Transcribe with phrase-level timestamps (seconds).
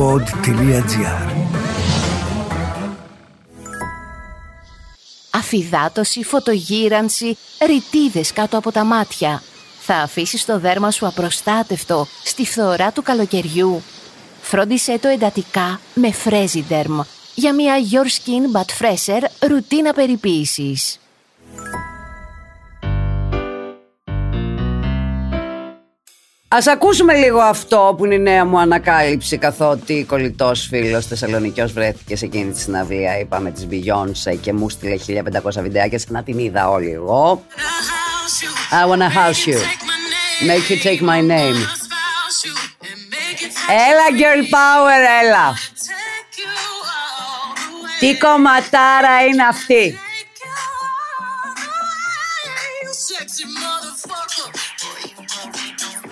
[0.00, 1.30] pod.gr
[5.30, 7.36] Αφιδάτωση, φωτογύρανση,
[7.66, 9.42] ρητίδες κάτω από τα μάτια.
[9.80, 13.82] Θα αφήσεις το δέρμα σου απροστάτευτο στη φθορά του καλοκαιριού.
[14.40, 17.00] Φρόντισε το εντατικά με Fresiderm
[17.34, 20.99] για μια Your Skin But Fresher ρουτίνα περιποίησης.
[26.52, 32.16] Ας ακούσουμε λίγο αυτό που είναι η νέα μου ανακάλυψη καθότι κολλητός φίλος Θεσσαλονικιός βρέθηκε
[32.16, 34.96] σε εκείνη τη συναυλία είπαμε της Beyoncé και μου στείλε
[35.42, 37.44] 1500 βιντεάκια σαν να την είδα όλη εγώ.
[38.82, 39.58] I wanna house you.
[40.48, 41.58] Make you take my name.
[43.88, 45.54] Έλα girl power έλα.
[48.00, 49.98] Τι κομματάρα είναι αυτή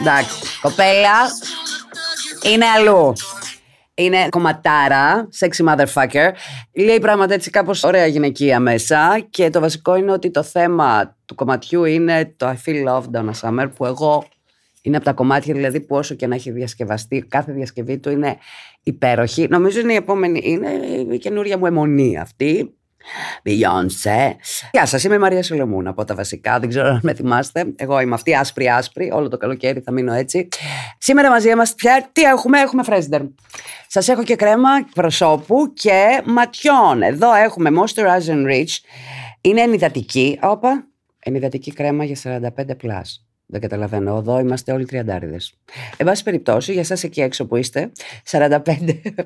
[0.00, 1.18] Εντάξει, κοπέλα
[2.52, 3.12] είναι αλλού.
[3.94, 6.30] Είναι κομματάρα, sexy motherfucker.
[6.72, 11.34] Λέει πράγματα έτσι κάπως ωραία γυναικεία μέσα και το βασικό είναι ότι το θέμα του
[11.34, 14.24] κομματιού είναι το I feel loved on a summer που εγώ
[14.82, 18.36] είναι από τα κομμάτια δηλαδή που όσο και να έχει διασκευαστεί κάθε διασκευή του είναι
[18.82, 19.46] υπέροχη.
[19.50, 20.68] Νομίζω είναι η επόμενη, είναι
[21.14, 22.77] η καινούρια μου αιμονή αυτή.
[23.44, 24.34] Beyoncé.
[24.70, 26.58] Γεια σας, είμαι η Μαρία Σολομούν από τα βασικά.
[26.58, 27.64] Δεν ξέρω αν με θυμάστε.
[27.76, 29.10] Εγώ είμαι αυτή άσπρη-άσπρη.
[29.12, 30.48] Όλο το καλοκαίρι θα μείνω έτσι.
[30.98, 32.08] Σήμερα μαζί είμαστε πια.
[32.12, 33.20] Τι έχουμε, έχουμε Φρέσντερ.
[33.86, 37.02] Σας έχω και κρέμα προσώπου και ματιών.
[37.02, 38.76] Εδώ έχουμε Moisturizing Rich.
[39.40, 40.38] Είναι ενυδατική.
[40.42, 40.86] Όπα.
[41.18, 43.27] Ενυδατική κρέμα για 45 plus.
[43.50, 44.16] Δεν καταλαβαίνω.
[44.16, 45.54] Εδώ είμαστε όλοι τριαντάριδες.
[45.96, 47.92] Εν πάση περιπτώσει, για εσάς εκεί έξω που είστε,
[48.30, 48.48] 45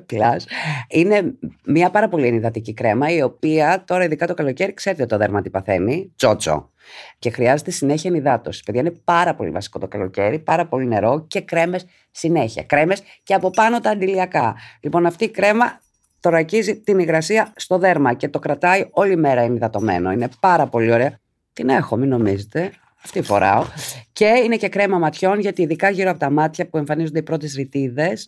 [0.09, 0.37] plus,
[0.99, 1.33] είναι
[1.65, 5.49] μια πάρα πολύ ενυδατική κρέμα, η οποία τώρα, ειδικά το καλοκαίρι, ξέρετε το δέρμα τι
[5.49, 6.13] παθαίνει.
[6.15, 6.71] Τσότσο.
[7.19, 8.63] Και χρειάζεται συνέχεια ενυδάτωση.
[8.63, 12.63] Παιδιά, είναι πάρα πολύ βασικό το καλοκαίρι, πάρα πολύ νερό και κρέμες συνέχεια.
[12.63, 14.55] Κρέμες και από πάνω τα αντιλιακά.
[14.79, 15.81] Λοιπόν, αυτή η κρέμα
[16.19, 20.11] τορακίζει την υγρασία στο δέρμα και το κρατάει όλη μέρα ενυδατωμένο.
[20.11, 21.19] Είναι πάρα πολύ ωραία.
[21.53, 22.71] Την έχω, μην νομίζετε.
[23.03, 23.65] Αυτή φοράω.
[24.13, 27.53] Και είναι και κρέμα ματιών, γιατί ειδικά γύρω από τα μάτια που εμφανίζονται οι πρώτες
[27.53, 28.27] ρητίδες,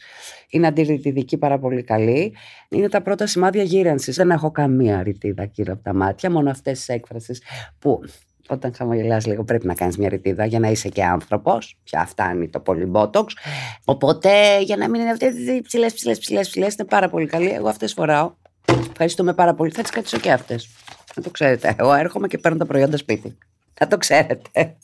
[0.49, 2.35] είναι αντιρρητιδική πάρα πολύ καλή.
[2.69, 4.15] Είναι τα πρώτα σημάδια γύρανσης.
[4.15, 7.37] Δεν έχω καμία ρητίδα γύρω από τα μάτια, μόνο αυτές τις έκφράσει
[7.79, 8.01] που
[8.47, 11.77] όταν χαμογελάς λίγο πρέπει να κάνεις μια ρητίδα για να είσαι και άνθρωπος.
[11.83, 13.35] Πια φτάνει το πολύ μπότοξ.
[13.85, 17.49] Οπότε για να μην είναι αυτέ τι ψηλές, ψηλές, ψηλές, ψηλές, είναι πάρα πολύ καλή.
[17.49, 18.33] Εγώ αυτές φοράω.
[18.89, 19.71] Ευχαριστούμε πάρα πολύ.
[19.71, 20.69] Θα τις κρατήσω και αυτές.
[21.15, 21.75] Να το ξέρετε.
[21.77, 23.37] Εγώ έρχομαι και παίρνω τα προϊόντα σπίτι.
[23.79, 24.77] Θα το ξέρετε.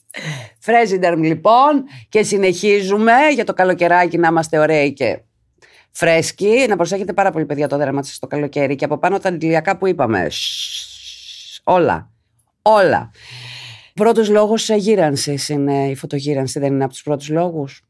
[0.59, 5.21] Φρέζιντερμ λοιπόν και συνεχίζουμε για το καλοκαιράκι να είμαστε ωραίοι και
[5.91, 6.65] φρέσκοι.
[6.69, 9.77] Να προσέχετε πάρα πολύ παιδιά το δέρμα σας το καλοκαίρι και από πάνω τα αντιλιακά
[9.77, 10.27] που είπαμε.
[11.63, 12.11] Όλα.
[12.61, 13.11] Όλα.
[13.93, 17.85] Πρώτος λόγος γύρανσης είναι η φωτογύρανση, δεν είναι από τους πρώτους λόγους.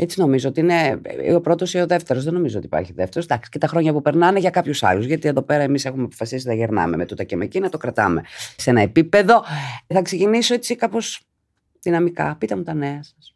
[0.00, 1.00] Έτσι νομίζω ότι είναι
[1.34, 2.24] ο πρώτος ή ο δεύτερος.
[2.24, 3.24] Δεν νομίζω ότι υπάρχει δεύτερος.
[3.24, 5.06] Εντάξει, και τα χρόνια που περνάνε για κάποιους άλλους.
[5.06, 8.22] Γιατί εδώ πέρα εμείς έχουμε αποφασίσει να γερνάμε με τούτα και με εκείνα, το κρατάμε
[8.56, 9.42] σε ένα επίπεδο.
[9.86, 11.20] Θα ξεκινήσω έτσι κάπως
[11.80, 12.36] δυναμικά.
[12.38, 13.34] Πείτε μου τα νέα σας.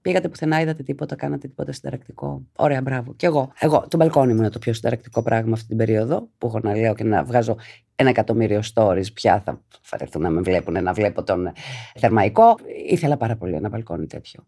[0.00, 2.42] Πήγατε πουθενά, είδατε τίποτα, κάνατε τίποτα συνταρακτικό.
[2.56, 3.14] Ωραία, μπράβο.
[3.14, 3.52] Και εγώ.
[3.58, 6.76] Εγώ, το μπαλκόνι μου είναι το πιο συνταρακτικό πράγμα αυτή την περίοδο που έχω να
[6.76, 7.56] λέω και να βγάζω
[7.96, 9.12] ένα εκατομμύριο stories.
[9.14, 11.52] Πια θα φαρεθούν να με βλέπουν, να βλέπω τον
[11.98, 12.54] θερμαϊκό.
[12.88, 14.46] Ήθελα πάρα πολύ ένα μπαλκόνι τέτοιο.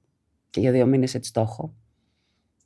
[0.54, 1.75] Και για δύο μήνες έτσι το έχω.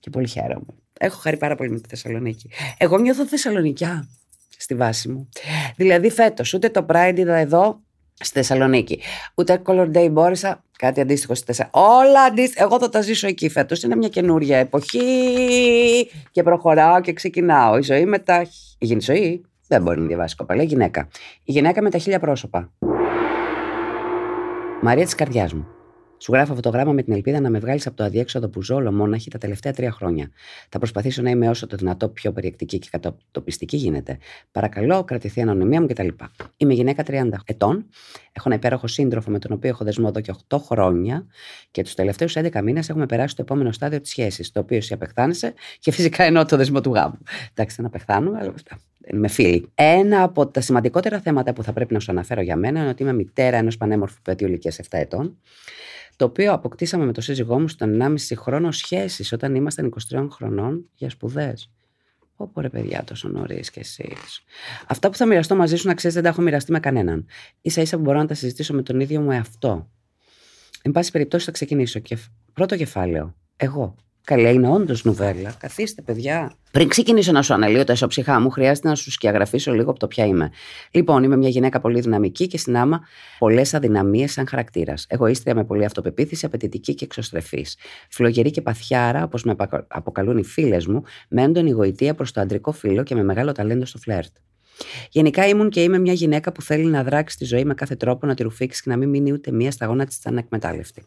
[0.01, 0.67] Και πολύ χαίρομαι.
[0.99, 2.51] Έχω χαρεί πάρα πολύ με τη Θεσσαλονίκη.
[2.79, 4.09] Εγώ νιώθω Θεσσαλονικιά
[4.57, 5.29] στη βάση μου.
[5.77, 7.81] Δηλαδή φέτος ούτε το Pride είδα εδώ
[8.15, 9.01] στη Θεσσαλονίκη.
[9.35, 10.65] Ούτε Color Day μπόρεσα.
[10.79, 11.81] Κάτι αντίστοιχο στη Θεσσαλονίκη.
[11.81, 12.65] Όλα αντίστοιχα.
[12.65, 13.83] Εγώ θα τα ζήσω εκεί φέτος.
[13.83, 17.79] Είναι μια καινούρια εποχή και προχωράω και ξεκινάω.
[17.79, 18.47] Η ζωή με τα.
[18.79, 20.63] Η ζωή δεν μπορεί να διαβάσει κοπαλά.
[20.63, 21.09] Η γυναίκα.
[21.45, 22.73] Η γυναίκα με τα χίλια πρόσωπα.
[24.83, 25.67] Μαρία της καρδιάς μου.
[26.19, 28.63] Σου γράφω αυτό το γράμμα με την ελπίδα να με βγάλεις από το αδιέξοδο που
[28.63, 30.31] ζω ολομόναχη τα τελευταία τρία χρόνια.
[30.69, 34.19] Θα προσπαθήσω να είμαι όσο το δυνατό πιο περιεκτική και κατοπιστική γίνεται.
[34.53, 36.09] Παρακαλώ, κρατηθεί η ανωνυμία μου κτλ.
[36.57, 37.87] Είμαι γυναίκα 30 ετών.
[38.33, 41.27] Έχω ένα υπέροχο σύντροφο με τον οποίο έχω δεσμό εδώ και 8 χρόνια
[41.71, 44.93] και τους τελευταίους 11 μήνες έχουμε περάσει στο επόμενο στάδιο της σχέσης, το οποίο εσύ
[44.93, 47.19] απεχθάνεσαι και φυσικά εννοώ το δεσμό του γάμου.
[47.55, 48.55] Εντάξει, δεν απεχθάνουμε, αλλά
[49.13, 49.71] με φίλοι.
[49.75, 53.03] Ένα από τα σημαντικότερα θέματα που θα πρέπει να σου αναφέρω για μένα είναι ότι
[53.03, 55.37] είμαι μητέρα ενός πανέμορφου παιδιού ηλικίας 7 ετών
[56.19, 60.89] το οποίο αποκτήσαμε με το σύζυγό μου στον 1,5 χρόνο σχέσης όταν ήμασταν 23 χρονών
[60.95, 61.71] για σπουδές.
[62.37, 64.45] Όπω ρε παιδιά, τόσο νωρίς κι εσείς.
[64.87, 67.27] Αυτά που θα μοιραστώ μαζί σου, να ξέρεις, δεν τα έχω μοιραστεί με κανέναν.
[67.63, 69.91] σα ίσα που μπορώ να τα συζητήσω με τον ίδιο μου εαυτό.
[70.83, 71.99] Εν πάση περιπτώσει, θα ξεκινήσω.
[71.99, 72.19] Και
[72.53, 73.35] πρώτο κεφάλαιο.
[73.57, 73.97] Εγώ.
[74.29, 75.55] Καλή, είναι όντως νουβέλα.
[75.59, 76.53] Καθίστε, παιδιά.
[76.71, 80.07] Πριν ξεκινήσω να σου αναλύω τα ισοψυχά μου, χρειάζεται να σου σκιαγραφίσω λίγο από το
[80.07, 80.51] ποια είμαι.
[80.91, 83.01] Λοιπόν, είμαι μια γυναίκα πολύ δυναμική και στην άμα
[83.39, 85.07] πολλές αδυναμίες σαν χαρακτήρας.
[85.09, 87.77] Εγωίστρια με πολλή αυτοπεποίθηση, απαιτητική και εξωστρεφής.
[88.09, 89.55] Φλογερή και παθιάρα, όπως με
[89.89, 93.85] αποκαλούν οι φίλες μου, με έντονη γοητεία προς το αντρικό φύλλο και με μεγάλο ταλέντο
[93.85, 94.33] στο φλερτ.
[95.11, 98.27] Γενικά ήμουν και είμαι μια γυναίκα που θέλει να δράξει τη ζωή με κάθε τρόπο,
[98.27, 101.07] να τη ρουφήξει και να μην μείνει ούτε μία σταγόνα της ανεκμετάλλευτη.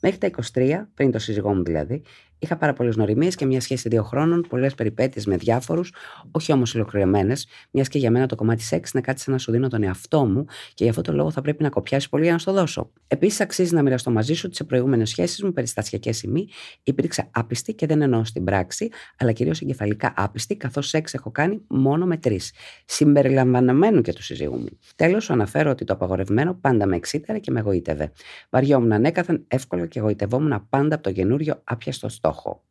[0.00, 2.02] Μέχρι τα 23, πριν το σύζυγό μου δηλαδή,
[2.42, 5.92] Είχα πάρα πολλές νοημίε και μια σχέση δύο χρόνων, πολλές περιπέτειες με διάφορους,
[6.30, 9.52] όχι όμως ολοκληρωμένες, μιας και για μένα το κομμάτι σεξ είναι κάτι σαν να σου
[9.52, 10.44] δίνω τον εαυτό μου
[10.74, 12.90] και γι' αυτό το λόγο θα πρέπει να κοπιάσει πολύ για να στο δώσω.
[13.06, 16.48] Επίσης, αξίζει να μοιραστώ μαζί σου ότι σε προηγούμενες σχέσεις μου, περιστασιακές ή μη,
[16.82, 18.88] υπήρξα άπιστη και δεν εννοώ στην πράξη,
[19.18, 22.52] αλλά κυρίως εγκεφαλικά άπιστη, καθώς σεξ έχω κάνει μόνο με τρεις,
[22.84, 24.68] συμπεριλαμβανομένου και του συζύγου μου.
[24.96, 28.12] Τέλος, σου αναφέρω ότι το απαγορευμένο πάντα με εξήταρε και με εγωίτευε.
[28.50, 32.62] Βαριόμουν ανέκαθεν εύκολα και εγωιτευόμουν πάντα από το καινούριο άπιαστο στόχο στόχο.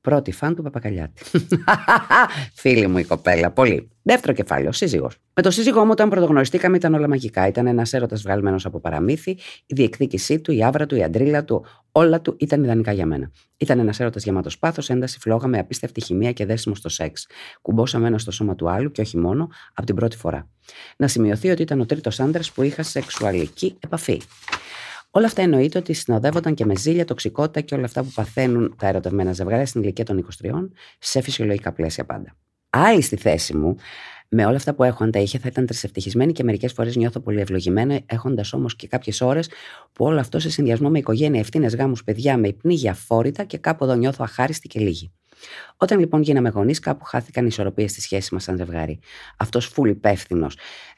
[0.00, 1.22] Πρώτη φαν του Παπακαλιάτη.
[2.60, 3.90] Φίλη μου η κοπέλα, πολύ.
[4.02, 5.16] Δεύτερο κεφάλαιο, σύζυγος.
[5.34, 7.46] Με το σύζυγό μου, όταν πρωτογνωριστήκαμε, ήταν όλα μαγικά.
[7.46, 9.30] Ήταν ένας έρωτας βγαλμένο από παραμύθι,
[9.66, 13.30] η διεκδίκησή του, η άβρα του, η αντρίλα του, όλα του ήταν ιδανικά για μένα.
[13.56, 17.26] Ήταν ένας έρωτας γεμάτος πάθος, ένταση, φλόγα με απίστευτη χημεία και δέσιμο στο σεξ.
[17.62, 20.48] Κουμπόσαμε ένα στο σώμα του άλλου και όχι μόνο, από την πρώτη φορά.
[20.96, 24.20] Να σημειωθεί ότι ήταν ο τρίτος άντρας που είχα σεξουαλική επαφή.
[25.16, 28.86] Όλα αυτά εννοείται ότι συνοδεύονταν και με ζήλια, τοξικότητα και όλα αυτά που παθαίνουν τα
[28.86, 30.50] ερωτευμένα ζευγάρια στην ηλικία των 23
[30.98, 32.36] σε φυσιολογικά πλαίσια πάντα.
[32.70, 33.76] Άλλη στη θέση μου,
[34.28, 37.20] με όλα αυτά που έχω, αν τα είχε, θα ήταν τρισευτυχισμένη και μερικές φορές νιώθω
[37.20, 39.48] πολύ ευλογημένο, έχοντας όμως και κάποιες ώρες
[39.92, 43.84] που όλο αυτό σε συνδυασμό με οικογένεια, ευθύνες, γάμους, παιδιά, με υπνίγεια φόρητα και κάπου
[43.84, 45.12] εδώ νιώθω αχάριστη και λίγη.
[45.76, 48.98] Όταν λοιπόν γίναμε γονείς, κάπου χάθηκαν οι ισορροπίες στη σχέση μας σαν ζευγάρι.
[49.36, 50.46] Αυτός φούλ υπεύθυνο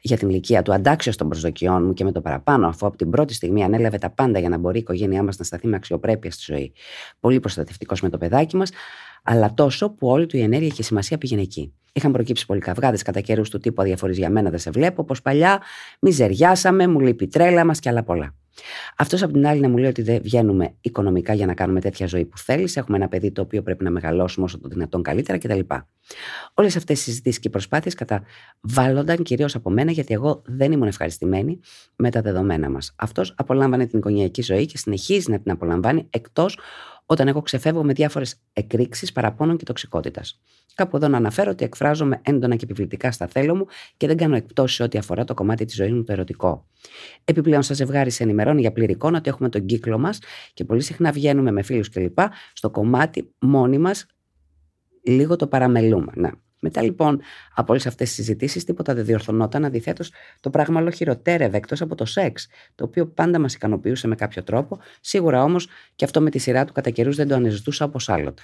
[0.00, 3.10] για την ηλικία του, αντάξιος των προσδοκιών μου και με το παραπάνω, αφού από την
[3.10, 6.30] πρώτη στιγμή ανέλαβε τα πάντα για να μπορεί η οικογένειά μας να σταθεί με αξιοπρέπεια
[6.30, 6.72] στη ζωή.
[7.20, 8.70] Πολύ προστατευτικός με το παιδάκι μας,
[9.26, 11.72] αλλά τόσο που όλη του η ενέργεια και η σημασία πήγαινε εκεί.
[11.92, 15.22] Είχαν προκύψει πολλοί καυγάδες κατά καιρούς του τύπου αδιαφορή για μένα δεν σε βλέπω, όπως
[15.22, 15.62] παλιά,
[16.00, 18.34] μιζεριάσαμε, μου λείπει τρέλα μας και άλλα πολλά.
[18.96, 22.06] Αυτός από την άλλη να μου λέει ότι δεν βγαίνουμε οικονομικά για να κάνουμε τέτοια
[22.06, 22.76] ζωή που θέλεις.
[22.76, 25.60] Έχουμε ένα παιδί το οποίο πρέπει να μεγαλώσουμε όσο το δυνατόν καλύτερα κτλ.
[26.54, 30.86] Όλες αυτές οι συζητήσεις και οι προσπάθειες καταβάλλονταν κυρίως από μένα γιατί εγώ δεν ήμουν
[30.86, 31.60] ευχαριστημένη
[31.96, 32.92] με τα δεδομένα μας.
[32.96, 36.58] Αυτός απολάμβανε την οικογενειακή ζωή και συνεχίζει να την απολαμβάνει εκτός
[37.06, 40.40] όταν εγώ ξεφεύγω με διάφορες εκρήξεις παραπώνων και τοξικότητας.
[40.74, 43.66] Κάπου εδώ να αναφέρω ότι εκφράζομαι έντονα και επιβλητικά στα θέλω μου
[43.96, 46.66] και δεν κάνω εκπτώσεις ό,τι αφορά το κομμάτι της ζωής μου το ερωτικό.
[47.24, 50.18] Επιπλέον, σας ζευγάρι σε ενημερώνει για πλήρη εικόνα ότι έχουμε τον κύκλο μας
[50.54, 52.18] και πολύ συχνά βγαίνουμε με φίλους κλπ.
[52.52, 54.06] Στο κομμάτι μόνοι μας
[55.02, 56.12] λίγο το παραμελούμε.
[56.14, 56.30] Ναι.
[56.66, 57.20] Μετά λοιπόν
[57.54, 59.64] από όλες αυτές τις συζητήσεις, τίποτα δεν διορθωνόταν.
[59.64, 64.14] Αντιθέτως, το πράγμα όλο χειροτέρευε εκτός από το σεξ, το οποίο πάντα μας ικανοποιούσε με
[64.14, 64.78] κάποιο τρόπο.
[65.00, 68.42] Σίγουρα όμως και αυτό με τη σειρά του κατά καιρούς δεν το αναζητούσα όπως άλλοτε.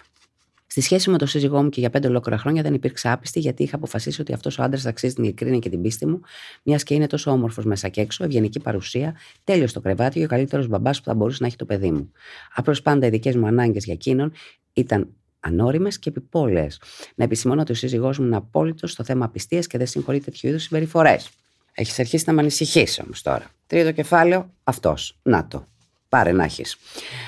[0.67, 3.63] Στη σχέση με τον σύζυγό μου και για πέντε ολόκληρα χρόνια δεν υπήρξα άπιστη, γιατί
[3.63, 6.21] είχα αποφασίσει ότι αυτός ο άντρας αξίζει την ειλικρίνεια και την πίστη μου,
[6.63, 10.29] μιας και είναι τόσο όμορφος μέσα και έξω, ευγενική παρουσία, τέλειος στο κρεβάτι και ο
[10.29, 12.13] καλύτερος μπαμπάς που θα μπορούσε να έχει το παιδί μου.
[12.55, 14.33] Απλώς πάντα οι δικές μου ανάγκες για εκείνον
[14.73, 15.09] ήταν
[15.43, 16.81] ανώριμες και επιπόλαιες.
[17.15, 20.49] Να επισημώνω ότι ο σύζυγός μου είναι απόλυτος στο θέμα απιστίας και δεν συγχωρεί τέτοιου
[20.49, 21.31] είδους συμπεριφορές.
[21.75, 23.45] Έχεις αρχίσει να με ανησυχήσει όμως τώρα.
[23.67, 25.19] Τρίτο κεφάλαιο, αυτός.
[25.23, 25.67] Να το.
[26.09, 26.77] Πάρε να έχεις.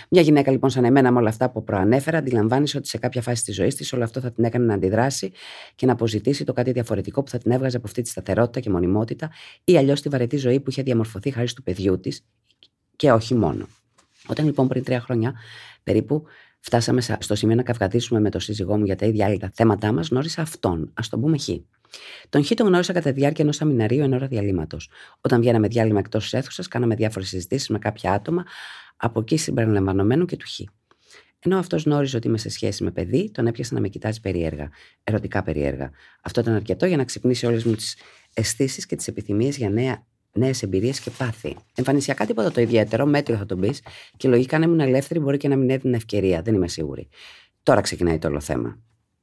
[0.08, 3.44] Μια γυναίκα λοιπόν σαν εμένα με όλα αυτά που προανέφερα, αντιλαμβάνεις ότι σε κάποια φάση
[3.44, 5.32] της ζωής της όλο αυτό θα την έκανε να αντιδράσει
[5.74, 8.70] και να αποζητήσει το κάτι διαφορετικό που θα την έβγαζε από αυτή τη σταθερότητα και
[8.70, 9.30] μονιμότητα
[9.64, 12.24] ή αλλιώς τη βαρετή ζωή που είχε διαμορφωθεί χάρη του παιδιού της
[12.96, 13.66] και όχι μόνο.
[14.26, 15.34] Όταν λοιπόν πριν τρία χρόνια
[15.82, 16.24] περίπου
[16.64, 20.08] φτάσαμε στο σημείο να καυγαδίσουμε με τον σύζυγό μου για τα ίδια άλλα θέματά μας,
[20.08, 21.48] γνώρισα αυτόν, ας τον πούμε Χ.
[22.28, 24.90] Τον Χ τον γνώρισα κατά τη διάρκεια ενός αμιναρίου εν ώρα διαλύματος.
[25.20, 28.44] Όταν βγαίναμε διάλειμμα εκτός της αίθουσας, κάναμε διάφορες συζητήσεις με κάποια άτομα,
[28.96, 30.60] από εκεί συμπεριλαμβανομένου και του Χ.
[31.38, 34.70] Ενώ αυτός γνώριζε ότι είμαι σε σχέση με παιδί, τον έπιασε να με κοιτάζει περίεργα,
[35.04, 35.90] ερωτικά περίεργα.
[36.22, 37.96] Αυτό ήταν αρκετό για να ξυπνήσει όλες μου τις
[38.34, 41.56] αισθήσεις και τις επιθυμίες για νέα νέες εμπειρίες και πάθη.
[41.74, 43.82] Εμφανισιακά τίποτα το ιδιαίτερο, μέτριο θα τον πεις,
[44.16, 47.08] και λογικά αν ήμουν ελεύθερη μπορεί και να μην έδινε ευκαιρία, δεν είμαι σίγουρη.
[47.62, 48.78] Τώρα ξεκινάει το όλο θέμα.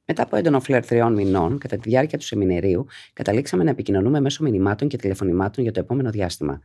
[0.06, 4.42] Μετά από έντονο φλερ τριών μηνών, κατά τη διάρκεια του σεμινερίου, καταλήξαμε να επικοινωνούμε μέσω
[4.42, 6.60] μηνυμάτων και τηλεφωνημάτων για το επόμενο διάστημα.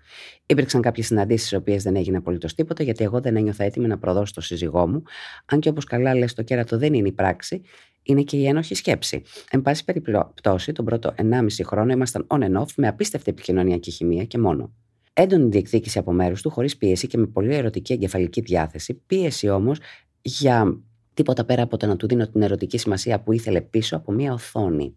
[0.45, 3.97] Υπήρξαν κάποιες συναντήσεις, οι οποίες δεν έγινε απολύτως τίποτα, γιατί εγώ δεν ένιωθα έτοιμη να
[3.97, 5.03] προδώσω το σύζυγό μου,
[5.45, 7.61] αν και όπως καλά λες, το κέρατο δεν είναι η πράξη,
[8.07, 9.21] είναι και η ένοχη σκέψη.
[9.51, 14.23] Εν πάση περιπτώσει, τον πρώτο 1,5 χρόνο ήμασταν on and off με απίστευτη επικοινωνιακή χημεία
[14.23, 14.73] και μόνο.
[15.13, 19.79] Έντονη διεκδίκηση από μέρους του, χωρίς πίεση και με πολύ ερωτική εγκεφαλική διάθεση, πίεση όμως
[20.21, 20.81] για
[21.13, 24.33] τίποτα πέρα από το να του δίνω την ερωτική σημασία που ήθελε πίσω από μία
[24.33, 24.95] οθόνη.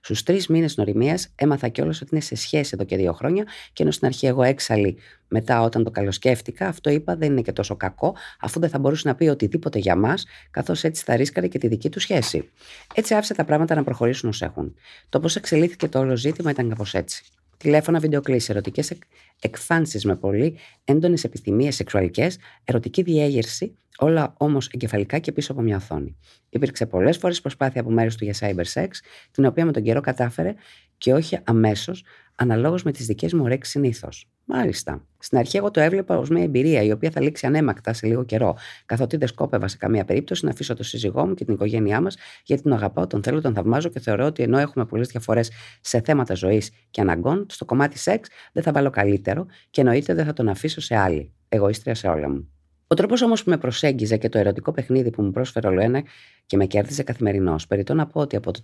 [0.00, 3.82] Στους τρεις μήνες γνωριμία έμαθα κιόλας ότι είναι σε σχέση εδώ και δύο χρόνια, και
[3.82, 7.76] ενώ στην αρχή εγώ έξαλλη, μετά όταν το καλοσκέφτηκα, αυτό είπα δεν είναι και τόσο
[7.76, 11.58] κακό, αφού δεν θα μπορούσε να πει οτιδήποτε για μας, καθώς έτσι θα ρίσκαρε και
[11.58, 12.50] τη δική του σχέση.
[12.94, 14.74] Έτσι άφησε τα πράγματα να προχωρήσουν ως έχουν.
[15.08, 17.24] Το πώς εξελίχθηκε το όλο ζήτημα ήταν κάπως έτσι.
[17.56, 18.92] Τηλέφωνα, βιντεοκλήσει, ερωτικές
[19.40, 25.76] εκφάνσεις με πολύ έντονες επιθυμίες σεξουαλικές, ερωτική διέγερση, όλα όμως εγκεφαλικά και πίσω από μια
[25.76, 26.16] οθόνη.
[26.48, 28.88] Υπήρξε πολλές φορές προσπάθεια από μέρους του για cyber sex,
[29.30, 30.54] την οποία με τον καιρό κατάφερε
[30.98, 34.26] και όχι αμέσως, αναλόγως με τις δικές μου ωρέξει συνήθως.
[34.44, 35.06] Μάλιστα.
[35.18, 38.24] Στην αρχή, εγώ το έβλεπα ως μια εμπειρία η οποία θα λήξει ανέμακτα σε λίγο
[38.24, 38.56] καιρό,
[38.86, 42.16] καθότι δεν σκόπευα σε καμία περίπτωση να αφήσω το σύζυγό μου και την οικογένειά μας,
[42.44, 46.00] γιατί τον αγαπάω, τον θέλω, τον θαυμάζω και θεωρώ ότι ενώ έχουμε πολλές διαφορές σε
[46.00, 50.32] θέματα ζωής και αναγκών, στο κομμάτι σεξ δεν θα βάλω καλύτερο και εννοείται δεν θα
[50.32, 51.32] τον αφήσω σε άλλη.
[51.48, 52.61] Εγωίστρια σε όλα μου.
[52.92, 56.02] Ο τρόπος όμως που με προσέγγιζε και το ερωτικό παιχνίδι που μου πρόσφερε όλο ένα
[56.46, 57.66] και με κέρδιζε καθημερινώς.
[57.66, 58.60] Περιτώ να πω ότι από το,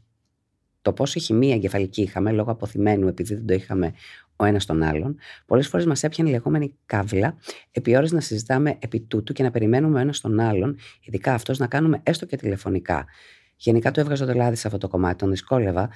[0.82, 3.92] το πόση χημεία εγκεφαλική είχαμε λόγω αποθυμένου, επειδή δεν το είχαμε
[4.36, 5.16] ο ένας τον άλλον,
[5.46, 7.36] πολλές φορές μας έπιανε η λεγόμενη καύλα,
[7.70, 11.58] επί ώρες να συζητάμε επί τούτου και να περιμένουμε ο ένας τον άλλον, ειδικά αυτός,
[11.58, 13.06] να κάνουμε έστω και τηλεφωνικά.
[13.56, 15.88] Γενικά το έβγαζα το λάδι σε αυτό το κομμάτι, τον δυσκόλευα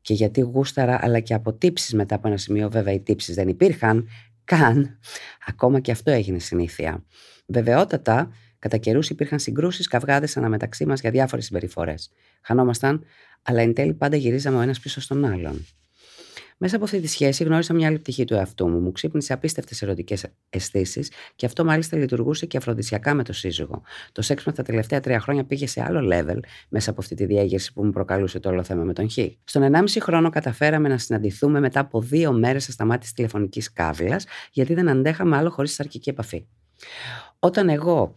[0.00, 3.48] και γιατί γούσταρα, αλλά και από τύψει μετά από ένα σημείο, βέβαια οι τύψεις δεν
[3.48, 4.08] υπήρχαν
[4.44, 4.98] καν.
[5.46, 7.04] Ακόμα και αυτό έγινε συνήθεια.
[7.46, 12.10] Βεβαιότατα, κατά καιρούς υπήρχαν συγκρούσεις, καυγάδες αναμεταξύ μας για διάφορες συμπεριφορές.
[12.42, 13.04] Χανόμασταν,
[13.42, 15.66] αλλά εν τέλει πάντα γυρίζαμε ο ένας πίσω στον άλλον.
[16.64, 18.78] Μέσα από αυτή τη σχέση γνώρισα μια άλλη πτυχή του εαυτού μου.
[18.78, 23.82] Μου ξύπνησε απίστευτες ερωτικές αισθήσεις και αυτό μάλιστα λειτουργούσε και αφροδισιακά με το σύζυγο.
[24.12, 27.24] Το σεξ με τα τελευταία τρία χρόνια πήγε σε άλλο level μέσα από αυτή τη
[27.24, 29.18] διέγερση που μου προκαλούσε το όλο θέμα με τον Χ.
[29.44, 34.20] Στον 1,5 χρόνο καταφέραμε να συναντηθούμε μετά από δύο μέρες ασταμάτηση τηλεφωνικής κάβλα,
[34.52, 36.46] γιατί δεν αντέχαμε άλλο χωρίς σαρκική επαφή.
[37.44, 38.14] Όταν εγώ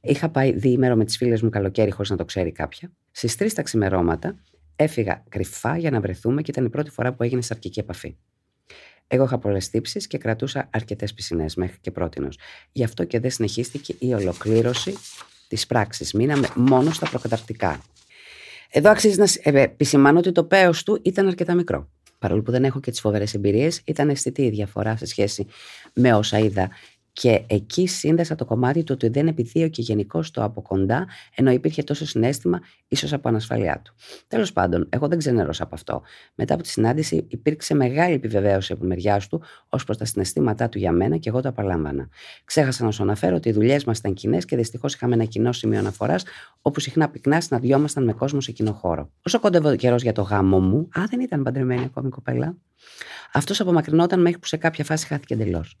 [0.00, 3.54] είχα πάει διήμερο με τις φίλες μου καλοκαίρι χωρίς να το ξέρει κάποια, στις τρεις
[3.54, 4.36] τα ξημερώματα
[4.76, 8.16] Έφυγα κρυφά για να βρεθούμε και ήταν η πρώτη φορά που έγινε σαρκική επαφή.
[9.06, 12.38] Εγώ είχα πολλές τύψεις και κρατούσα αρκετές πισινές μέχρι και πρότινος.
[12.72, 14.94] Γι' αυτό και δεν συνεχίστηκε η ολοκλήρωση
[15.48, 16.12] της πράξης.
[16.12, 17.82] Μείναμε μόνο στα προκαταρκτικά.
[18.70, 21.88] Εδώ αξίζει να επισημάνω ότι το παίο του ήταν αρκετά μικρό.
[22.18, 25.46] Παρόλο που δεν έχω και τις φοβερές εμπειρίες, ήταν αισθητή η διαφορά σε σχέση
[25.94, 26.70] με όσα είδα
[27.12, 31.82] και εκεί σύνδεσα το κομμάτι του ότι δεν επιδίωκε γενικώ το από κοντά, ενώ υπήρχε
[31.82, 33.94] τόσο συνέστημα, ίσως από ανασφαλειά του.
[34.26, 36.02] Τέλος πάντων, εγώ δεν ξενέρωσα από αυτό.
[36.34, 40.78] Μετά από τη συνάντηση, υπήρξε μεγάλη επιβεβαίωση από μεριάς του ως προς τα συναισθήματά του
[40.78, 42.08] για μένα και εγώ το απαλάμβανα.
[42.44, 45.52] Ξέχασα να σου αναφέρω ότι οι δουλειές μας ήταν κοινές και δυστυχώς είχαμε ένα κοινό
[45.52, 46.24] σημείο αναφοράς,
[46.62, 49.10] όπου συχνά πυκνά συναντιόμασταν με κόσμο σε κοινό χώρο.
[49.26, 52.56] Όσο κόντευε καιρός για το γάμο μου, α, δεν ήταν παντρεμένη ακόμη κοπέλα.
[53.32, 55.76] Αυτός απομακρυνόταν μέχρι που σε κάποια φάση χάθηκε εντελώς.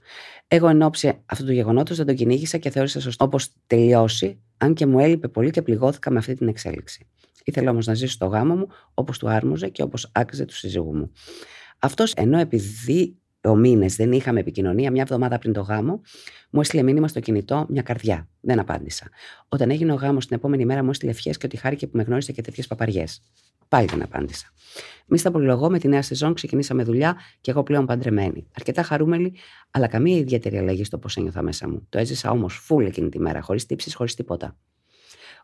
[0.48, 4.74] Εγώ εν ώψη αυτού του γεγονότος δεν τον κυνήγησα και θεώρησα σωστό όπως τελειώσει, αν
[4.74, 7.06] και μου έλειπε πολύ και πληγώθηκα με αυτή την εξέλιξη.
[7.44, 10.96] Ήθελα όμως να ζήσω το γάμο μου όπως του άρμοζε και όπως άξιζε τους σύζυγους
[10.96, 11.12] μου.
[11.78, 16.00] Αυτός ενώ επειδή ο μήνες δεν είχαμε επικοινωνία, μια εβδομάδα πριν το γάμο,
[16.50, 18.28] μου έστειλε μήνυμα στο κινητό μια καρδιά.
[18.40, 19.08] Δεν απάντησα.
[19.48, 22.02] Όταν έγινε ο γάμος την επόμενη μέρα, μου έστειλε ευχές και ότι χάρηκε που με
[22.02, 23.22] γνώρισε και τέτοιες παπαριές.
[23.68, 24.46] Πάλι δεν απάντησα.
[25.06, 28.46] Μη στα πολυλογώ, με τη νέα σεζόν ξεκινήσαμε δουλειά και εγώ πλέον παντρεμένη.
[28.56, 29.32] Αρκετά χαρούμενη,
[29.70, 31.86] αλλά καμία ιδιαίτερη αλλαγή στο πώς ένιωθα μέσα μου.
[31.88, 34.56] Το έζησα όμως φούλ εκείνη τη μέρα, χωρίς τύψεις, χωρίς τίποτα.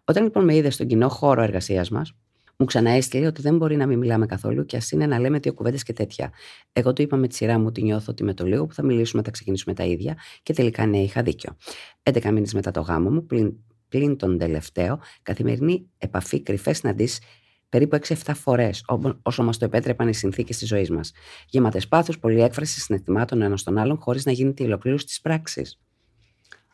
[0.05, 2.13] Όταν λοιπόν με είδε στον κοινό χώρο εργασίας μας,
[2.59, 5.55] μου ξαναέστειλε ότι δεν μπορεί να μην μιλάμε καθόλου και ας είναι να λέμε δύο
[5.55, 6.33] κουβέντες και τέτοια.
[6.73, 8.83] Εγώ του είπα με τη σειρά μου ότι νιώθω ότι με το λίγο που θα
[8.83, 11.57] μιλήσουμε θα ξεκινήσουμε τα ίδια και τελικά ναι, είχα δίκιο.
[12.03, 13.55] 11 μήνες μετά το γάμο μου, πλην,
[13.89, 17.21] πλην τον τελευταίο, καθημερινή επαφή, κρυφές συναντήσεις
[17.69, 18.85] περίπου 6-7 φορές,
[19.23, 21.13] όσο μας το επέτρεπαν οι συνθήκες της ζωής μας.
[21.49, 25.81] Γεμάτες πάθους, πολλή έκφραση συναισθημάτων ένας στον άλλον, χωρίς να γίνεται η ολοκλήρωση της πράξης.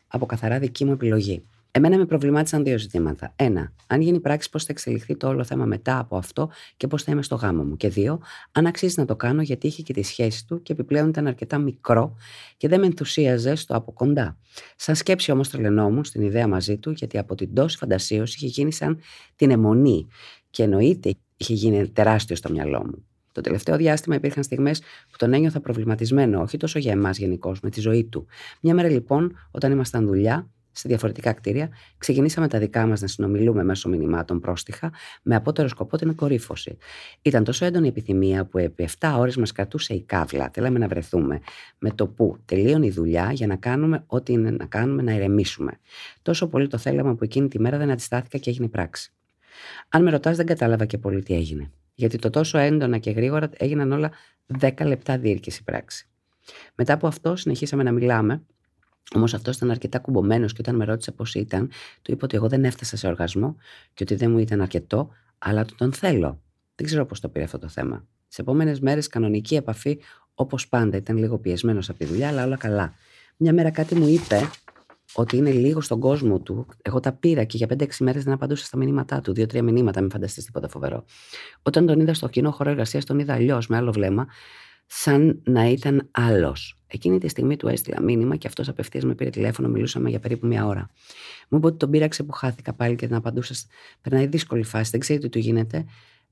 [0.07, 1.47] Από καθαρά δική μου επιλογή.
[1.75, 3.33] Εμένα με προβλημάτισαν δύο ζητήματα.
[3.35, 7.03] Ένα, αν γίνει πράξη, πώς θα εξελιχθεί το όλο θέμα μετά από αυτό και πώς
[7.03, 7.77] θα είμαι στο γάμο μου.
[7.77, 11.09] Και δύο, αν αξίζει να το κάνω γιατί είχε και τη σχέση του και επιπλέον
[11.09, 12.15] ήταν αρκετά μικρό
[12.57, 14.37] και δεν με ενθουσίαζε στο από κοντά.
[14.75, 18.73] Σαν σκέψη όμως τρελαινόμουν στην ιδέα μαζί του γιατί από την τόση φαντασίωση είχε γίνει
[18.73, 18.99] σαν
[19.35, 20.07] την αιμονή
[20.49, 23.05] και εννοείται είχε γίνει τεράστιο στο μυαλό μου.
[23.31, 27.69] Το τελευταίο διάστημα υπήρχαν στιγμές που τον ένιωθα προβληματισμένο, όχι τόσο για εμάς γενικώς, με
[27.69, 28.25] τη ζωή του.
[28.61, 33.63] Μια μέρα λοιπόν, όταν ήμασταν δουλειά, σε διαφορετικά κτίρια, ξεκινήσαμε τα δικά μας να συνομιλούμε
[33.63, 34.91] μέσω μηνυμάτων πρόστιχα,
[35.23, 36.77] με απότερο σκοπό την κορύφωση.
[37.21, 40.49] Ήταν τόσο έντονη η επιθυμία που επί 7 ώρες μας κρατούσε η κάβλα.
[40.53, 41.39] Θέλαμε να βρεθούμε
[41.77, 45.71] με το που τελείωνε η δουλειά για να κάνουμε ό,τι είναι να κάνουμε να ηρεμήσουμε.
[46.21, 49.13] Τόσο πολύ το θέλαμε που εκείνη τη μέρα δεν αντιστάθηκα και έγινε πράξη.
[49.89, 51.71] Αν με ρωτάς, δεν κατάλαβα και πολύ τι έγινε.
[51.95, 54.11] Γιατί το τόσο έντονα και γρήγορα έγιναν όλα
[54.59, 56.07] 10 λεπτά διήρκεση πράξη.
[56.75, 58.43] Μετά από αυτό συνεχίσαμε να μιλάμε,
[59.15, 61.69] Όμως αυτό ήταν αρκετά κουμπωμένος και όταν με ρώτησε πώς ήταν,
[62.01, 63.55] του είπα ότι εγώ δεν έφτασα σε οργασμό
[63.93, 66.41] και ότι δεν μου ήταν αρκετό, αλλά ότι τον θέλω.
[66.75, 68.07] Δεν ξέρω πώς το πήρε αυτό το θέμα.
[68.27, 69.99] Τις επόμενες μέρες, κανονική επαφή,
[70.33, 70.97] όπως πάντα.
[70.97, 72.93] Ήταν λίγο πιεσμένος από τη δουλειά, αλλά όλα καλά.
[73.37, 74.49] Μια μέρα κάτι μου είπε
[75.13, 76.67] ότι είναι λίγο στον κόσμο του.
[76.81, 79.33] Εγώ τα πήρα και για 5-6 μέρες δεν απαντούσα στα μηνύματά του.
[79.33, 81.05] Δύο-τρία μηνύματα, μην φανταστείς τίποτα φοβερό.
[81.61, 84.27] Όταν τον είδα στο κοινό χώρο εργασίας, τον είδα αλλιώς, με άλλο βλέμμα,
[84.85, 86.82] σαν να ήταν άλλος.
[86.93, 90.47] Εκείνη τη στιγμή του έστειλα μήνυμα και αυτός απευθείας με πήρε τηλέφωνο, μιλούσαμε για περίπου
[90.47, 90.89] μία ώρα.
[91.49, 93.55] Μου είπε ότι τον πείραξε που χάθηκα πάλι και δεν απαντούσα.
[94.01, 95.85] Περνάει δύσκολη φάση, δεν ξέρει τι του γίνεται.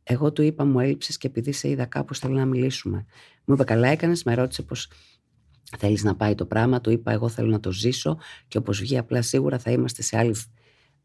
[0.03, 3.05] Εγώ του είπα, μου έλειψες και επειδή σε είδα κάπου, θέλω να μιλήσουμε.
[3.45, 4.75] Μου είπε, Καλά έκανες, με ρώτησε πώ
[5.77, 6.81] θέλεις να πάει το πράγμα.
[6.81, 10.17] Του είπα, Εγώ θέλω να το ζήσω και όπως βγει, απλά σίγουρα θα είμαστε σε
[10.17, 10.35] άλλη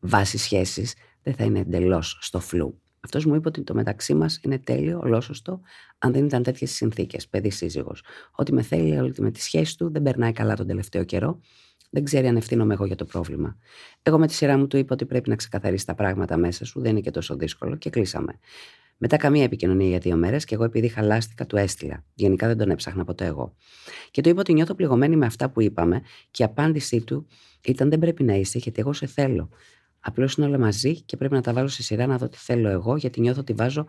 [0.00, 0.94] βάση σχέσης.
[1.22, 2.80] Δεν θα είναι εντελώς στο φλου.
[3.06, 5.60] Αυτός μου είπε ότι το μεταξύ μας είναι τέλειο, ολόσωστο,
[5.98, 7.28] αν δεν ήταν τέτοιες συνθήκες.
[7.28, 8.02] Παιδί σύζυγος.
[8.32, 11.40] Ότι με θέλει, ότι με τη σχέση του δεν περνάει καλά τον τελευταίο καιρό.
[11.90, 13.56] Δεν ξέρει αν ευθύνομαι εγώ για το πρόβλημα.
[14.02, 16.80] Εγώ με τη σειρά μου του είπα ότι πρέπει να ξεκαθαρίσει τα πράγματα μέσα σου,
[16.80, 18.38] δεν είναι και τόσο δύσκολο και κλείσαμε.
[18.98, 22.04] Μετά καμία επικοινωνία για δύο μέρες και εγώ επειδή χαλάστηκα του έστειλα.
[22.14, 23.54] Γενικά δεν τον έψαχνα ποτέ εγώ.
[24.10, 27.26] Και του είπα ότι νιώθω πληγωμένη με αυτά που είπαμε και η απάντησή του
[27.64, 29.48] ήταν δεν πρέπει να είσαι γιατί εγώ σε θέλω.
[30.06, 32.68] Απλώς είναι όλα μαζί και πρέπει να τα βάλω σε σειρά να δω τι θέλω
[32.68, 33.86] εγώ, γιατί νιώθω ότι βάζω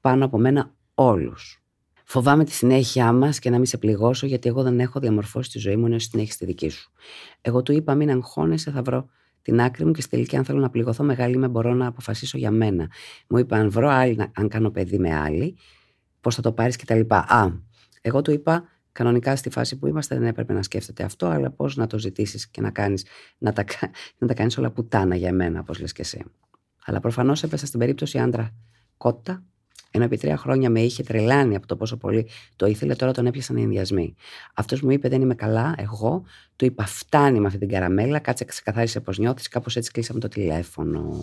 [0.00, 1.62] πάνω από μένα όλους.
[2.04, 5.58] Φοβάμαι τη συνέχεια μας και να μην σε πληγώσω, γιατί εγώ δεν έχω διαμορφώσει τη
[5.58, 6.92] ζωή μου ενώ εσύ την έχει τη δική σου.
[7.40, 9.08] Εγώ του είπα: Μην αγχώνεσαι, θα βρω
[9.42, 12.38] την άκρη μου και στη τελική, αν θέλω να πληγωθώ μεγάλη, με μπορώ να αποφασίσω
[12.38, 12.90] για μένα.
[13.28, 15.56] Μου είπα: Αν βρω άλλη, αν κάνω παιδί με άλλη,
[16.20, 17.00] πώς θα το πάρεις κτλ.
[17.08, 17.48] Α,
[18.00, 21.76] εγώ του είπα: Κανονικά στη φάση που είμαστε δεν έπρεπε να σκέφτεται αυτό, αλλά πώς
[21.76, 23.04] να το ζητήσεις και να, κάνεις,
[23.38, 23.64] να τα,
[24.18, 26.24] να τα κάνεις όλα πουτάνα για μένα, όπως λες και εσύ.
[26.84, 28.54] Αλλά προφανώς έπεσα στην περίπτωση άντρα
[28.96, 29.44] κότα,
[29.90, 33.26] ενώ επί τρία χρόνια με είχε τρελάνει από το πόσο πολύ το ήθελε, τώρα τον
[33.26, 34.14] έπιασαν οι ενδιασμοί.
[34.54, 36.22] Αυτός μου είπε: Δεν είμαι καλά, εγώ.
[36.56, 39.48] Του είπα: Φτάνει με αυτή την καραμέλα, κάτσε ξεκαθάρισε πώς νιώθεις.
[39.48, 41.20] Κάπως έτσι κλείσαμε το τηλέφωνο.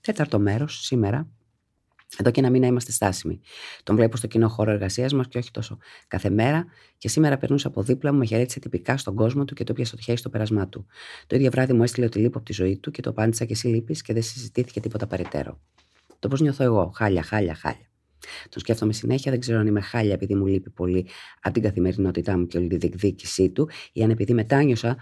[0.00, 1.28] Τέταρτο μέρος σήμερα.
[2.16, 3.40] Εδώ και ένα μήνα είμαστε στάσιμοι.
[3.82, 6.66] Τον βλέπω στο κοινό χώρο εργασίας μας και όχι τόσο κάθε μέρα.
[6.98, 9.96] Και σήμερα περνούσε από δίπλα μου, με χαιρέτησε τυπικά στον κόσμο του και το πιάσε
[9.96, 10.86] το χέρι στο πέρασμά του.
[11.26, 13.52] Το ίδιο βράδυ μου έστειλε ότι λείπω από τη ζωή του και το απάντησα και
[13.52, 15.60] εσύ λείπεις και δεν συζητήθηκε τίποτα παρετέρω.
[16.18, 16.92] Το πώς νιώθω εγώ.
[16.94, 17.86] Χάλια, χάλια, χάλια.
[18.48, 21.06] Τον σκέφτομαι συνέχεια, δεν ξέρω αν είμαι χάλια επειδή μου λείπει πολύ
[21.40, 24.96] από την καθημερινότητά μου και όλη τη διεκδίκησή του, ή αν επειδή μετάνιωσα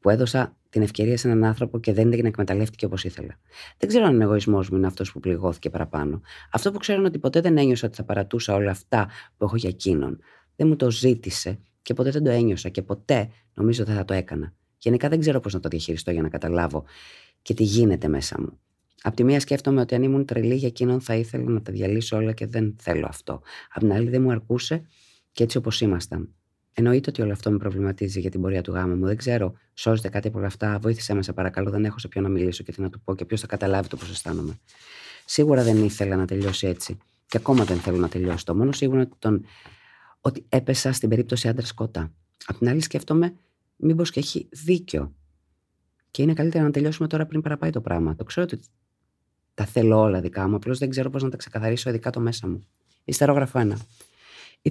[0.00, 3.38] που έδωσα την ευκαιρία σε έναν άνθρωπο και δεν την εκμεταλλεύτηκε όπως ήθελα.
[3.78, 6.20] Δεν ξέρω αν ο εγωισμός μου είναι αυτός που πληγώθηκε παραπάνω.
[6.52, 9.56] Αυτό που ξέρω είναι ότι ποτέ δεν ένιωσα ότι θα παρατούσα όλα αυτά που έχω
[9.56, 10.18] για εκείνον.
[10.56, 14.14] Δεν μου το ζήτησε και ποτέ δεν το ένιωσα και ποτέ νομίζω δεν θα το
[14.14, 14.54] έκανα.
[14.78, 16.84] Γενικά δεν ξέρω πώς να το διαχειριστώ για να καταλάβω
[17.42, 18.58] και τι γίνεται μέσα μου.
[19.02, 22.16] Απ' τη μία σκέφτομαι ότι αν ήμουν τρελή για εκείνον θα ήθελα να τα διαλύσω
[22.16, 23.42] όλα και δεν θέλω αυτό.
[23.72, 24.86] Απ' την άλλη δεν μου αρκούσε
[25.32, 26.34] και έτσι όπως ήμασταν.
[26.72, 29.06] Εννοείται ότι όλο αυτό με προβληματίζει για την πορεία του γάμου μου.
[29.06, 30.78] Δεν ξέρω, σώζεται κάτι από όλα αυτά.
[30.78, 31.70] Βοήθησέ με, σε παρακαλώ.
[31.70, 33.88] Δεν έχω σε ποιον να μιλήσω και τι να του πω και ποιος θα καταλάβει
[33.88, 34.58] το πώς αισθάνομαι.
[35.24, 36.98] Σίγουρα δεν ήθελα να τελειώσει έτσι.
[37.26, 38.44] Και ακόμα δεν θέλω να τελειώσει.
[38.44, 39.44] Το μόνο σίγουρο ότι, τον...
[40.20, 42.12] ότι έπεσα στην περίπτωση άντρα κότα.
[42.46, 43.34] Απ' την άλλη, σκέφτομαι,
[43.76, 45.14] μήπως και έχει δίκιο.
[46.10, 48.14] Και είναι καλύτερα να τελειώσουμε τώρα πριν παραπάει το πράγμα.
[48.16, 48.66] Το ξέρω ότι
[49.54, 50.56] τα θέλω όλα δικά μου.
[50.56, 52.66] Απλώς δεν ξέρω πώς να τα ξεκαθαρίσω ειδικά το μέσα μου.
[53.04, 53.72] Ιστερόγραφο 1.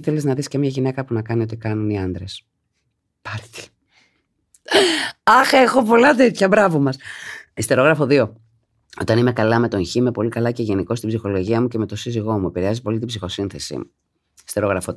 [0.00, 2.44] Θέλει να δεις και μια γυναίκα που να κάνει ό,τι κάνουν οι άντρες.
[3.22, 3.62] Πάρτι.
[5.22, 6.96] Αχ, έχω πολλά τέτοια, μπράβο μας.
[7.54, 8.32] Ιστερόγραφο 2.
[9.00, 11.78] Όταν είμαι καλά με τον Χ, είμαι πολύ καλά και γενικώ στην ψυχολογία μου και
[11.78, 12.46] με το σύζυγό μου.
[12.46, 13.90] Επηρεάζει πολύ την ψυχοσύνθεση μου.
[14.44, 14.96] Στερόγραφο 3.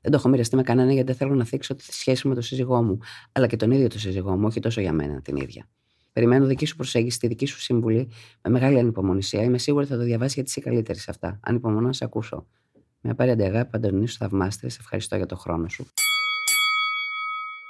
[0.00, 2.42] Δεν το έχω μοιραστεί με κανένα γιατί δεν θέλω να θίξω τη σχέση με τον
[2.42, 2.98] σύζυγό μου.
[3.32, 5.68] Αλλά και τον ίδιο τον σύζυγό μου, όχι τόσο για μένα την ίδια.
[6.12, 8.08] Περιμένω δική σου προσέγγιση, τη δική σου συμβουλή
[8.42, 9.42] με μεγάλη ανυπομονησία.
[9.42, 11.40] Είμαι σίγουρη ότι θα το διαβάσει γιατί είσαι καλύτερη σε αυτά.
[11.42, 12.46] Ανυπομονώ να σε ακούσω.
[13.06, 15.86] Με απέραντη αγάπη, Αντωνίου Θαυμάστρια, σε ευχαριστώ για το χρόνο σου.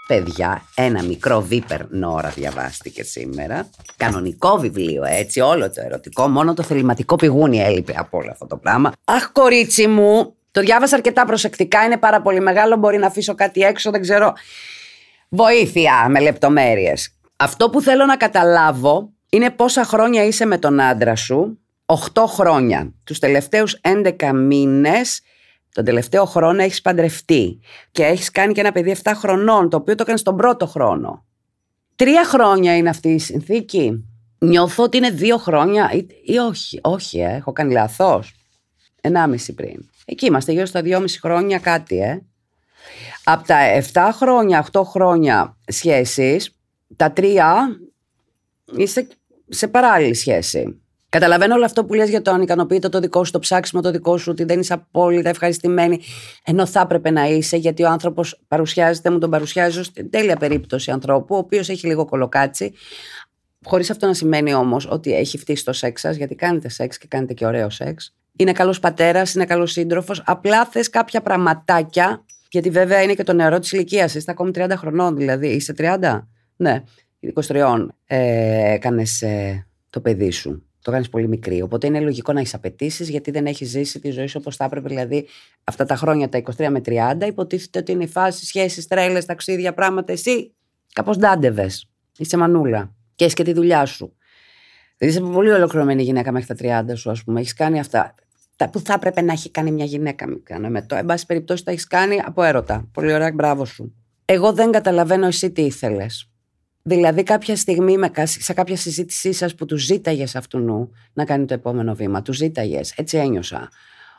[0.06, 3.70] Παιδιά, ένα μικρό βίπερ νόρα διαβάστηκε σήμερα.
[3.96, 6.28] Κανονικό βιβλίο, έτσι, όλο το ερωτικό.
[6.28, 8.92] Μόνο το θεληματικό πηγούνι έλειπε από όλο αυτό το πράγμα.
[9.04, 11.84] Αχ, κορίτσι μου, το διάβασα αρκετά προσεκτικά.
[11.84, 12.76] Είναι πάρα πολύ μεγάλο.
[12.76, 14.32] Μπορεί να αφήσω κάτι έξω, δεν ξέρω.
[15.28, 17.14] Βοήθεια με λεπτομέρειες.
[17.36, 22.94] Αυτό που θέλω να καταλάβω είναι πόσα χρόνια είσαι με τον άντρα σου 8 χρόνια.
[23.04, 25.20] Τους τελευταίους 11 μήνες,
[25.72, 29.94] τον τελευταίο χρόνο έχεις παντρευτεί και έχεις κάνει και ένα παιδί 7 χρονών, το οποίο
[29.94, 31.24] το έκανες τον πρώτο χρόνο.
[31.96, 34.04] Τρία χρόνια είναι αυτή η συνθήκη.
[34.38, 36.80] Νιώθω ότι είναι δύο χρόνια ή, ή όχι.
[36.82, 38.34] Όχι, ε, έχω κάνει λάθος.
[39.00, 39.88] Ενάμιση πριν.
[40.04, 42.22] Εκεί είμαστε, γύρω στα δυόμιση χρόνια κάτι, ε.
[43.24, 43.56] Από τα
[43.92, 46.58] 7 χρόνια, 8 χρόνια σχέσεις,
[46.96, 47.78] τα τρία
[48.76, 49.08] είσαι
[49.48, 50.83] σε παράλληλη σχέση.
[51.14, 54.16] Καταλαβαίνω όλο αυτό που λες για το ανικανοποιητό το δικό σου, το ψάξιμο το δικό
[54.16, 56.00] σου, ότι δεν είσαι απόλυτα ευχαριστημένη,
[56.44, 60.90] ενώ θα έπρεπε να είσαι, γιατί ο άνθρωπος παρουσιάζεται, μου τον παρουσιάζει ω τέλεια περίπτωση
[60.90, 62.72] ανθρώπου, ο οποίος έχει λίγο κολοκάτσι.
[63.64, 67.06] Χωρίς αυτό να σημαίνει όμως ότι έχει φτύσει το σεξ σας, γιατί κάνετε σεξ και
[67.08, 68.14] κάνετε και ωραίο σεξ.
[68.36, 70.22] είναι καλός πατέρας, είναι καλός σύντροφος.
[70.24, 72.24] Απλά θες κάποια πραγματάκια.
[72.50, 74.14] Γιατί βέβαια είναι και το νεαρό της ηλικίας.
[74.14, 75.48] Είσαι ακόμη 30 χρονών, δηλαδή.
[75.48, 76.28] Είσαι 30.
[76.56, 76.82] Ναι,
[77.20, 77.86] 23.
[78.06, 80.62] Ε, Έκανες ε, το παιδί σου.
[80.84, 81.62] Το κάνεις πολύ μικρή.
[81.62, 84.64] Οπότε είναι λογικό να έχεις απαιτήσεις, γιατί δεν έχεις ζήσει τη ζωή σου όπως θα
[84.64, 84.88] έπρεπε.
[84.88, 85.26] Δηλαδή,
[85.64, 89.74] αυτά τα χρόνια, τα 23 με 30, υποτίθεται ότι είναι η φάση, σχέσεις, τρέλες, ταξίδια,
[89.74, 90.12] πράγματα.
[90.12, 90.54] Εσύ
[90.92, 91.88] κάπως ντάντεβες.
[92.18, 92.94] Είσαι μανούλα.
[93.14, 94.16] Και έχεις και τη δουλειά σου.
[94.96, 97.40] Δηλαδή, είσαι πολύ ολοκληρωμένη γυναίκα μέχρι τα 30 σου, ας πούμε.
[97.40, 98.14] Έχεις κάνει αυτά
[98.56, 100.26] τα που θα έπρεπε να έχει κάνει μια γυναίκα.
[100.26, 100.96] Μην με το.
[100.96, 102.88] Εν πάση περιπτώσει, τα έχεις κάνει από έρωτα.
[102.92, 103.94] Πολύ ωραία, μπράβο σου.
[104.24, 106.28] Εγώ δεν καταλαβαίνω εσύ τι ήθελες.
[106.86, 111.94] Δηλαδή, κάποια στιγμή σε κάποια συζήτησή σας που τους ζήταγες αυτού να κάνει το επόμενο
[111.94, 113.68] βήμα, τους ζήταγες, έτσι ένιωσα.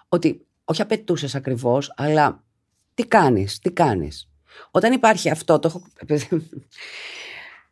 [0.08, 2.44] Ότι όχι απαιτούσες ακριβώς, αλλά
[2.94, 4.30] τι κάνεις, τι κάνεις.
[4.72, 5.82] Όταν υπάρχει αυτό, το έχω.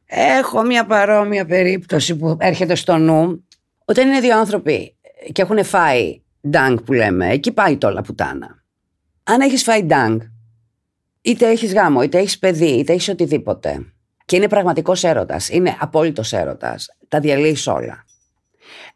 [0.06, 3.48] Έχω μια παρόμοια περίπτωση που έρχεται στο νου.
[3.86, 4.96] Όταν είναι δύο άνθρωποι
[5.32, 8.64] και έχουν φάει ντάγκ που λέμε, εκεί πάει το όλα πουτάνα.
[9.24, 10.20] Αν έχεις φάει ντάγκ,
[11.22, 13.93] είτε έχεις γάμο, είτε έχεις παιδί, είτε έχεις οτιδήποτε,
[14.34, 18.06] και είναι πραγματικός έρωτας, είναι απόλυτος έρωτας, τα διαλύεις όλα.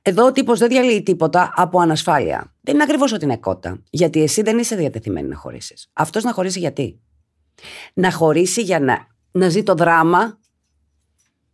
[0.02, 2.56] Εδώ ο τύπος δεν διαλύει τίποτα από ανασφάλεια.
[2.62, 3.84] Δεν είναι ακριβώς ότι είναι κότα.
[3.90, 5.90] Γιατί εσύ δεν είσαι διατεθειμένη να χωρίσεις.
[5.94, 7.02] Αυτός να χωρίσει γιατί;
[7.94, 10.40] Να χωρίσει για να, να ζει το δράμα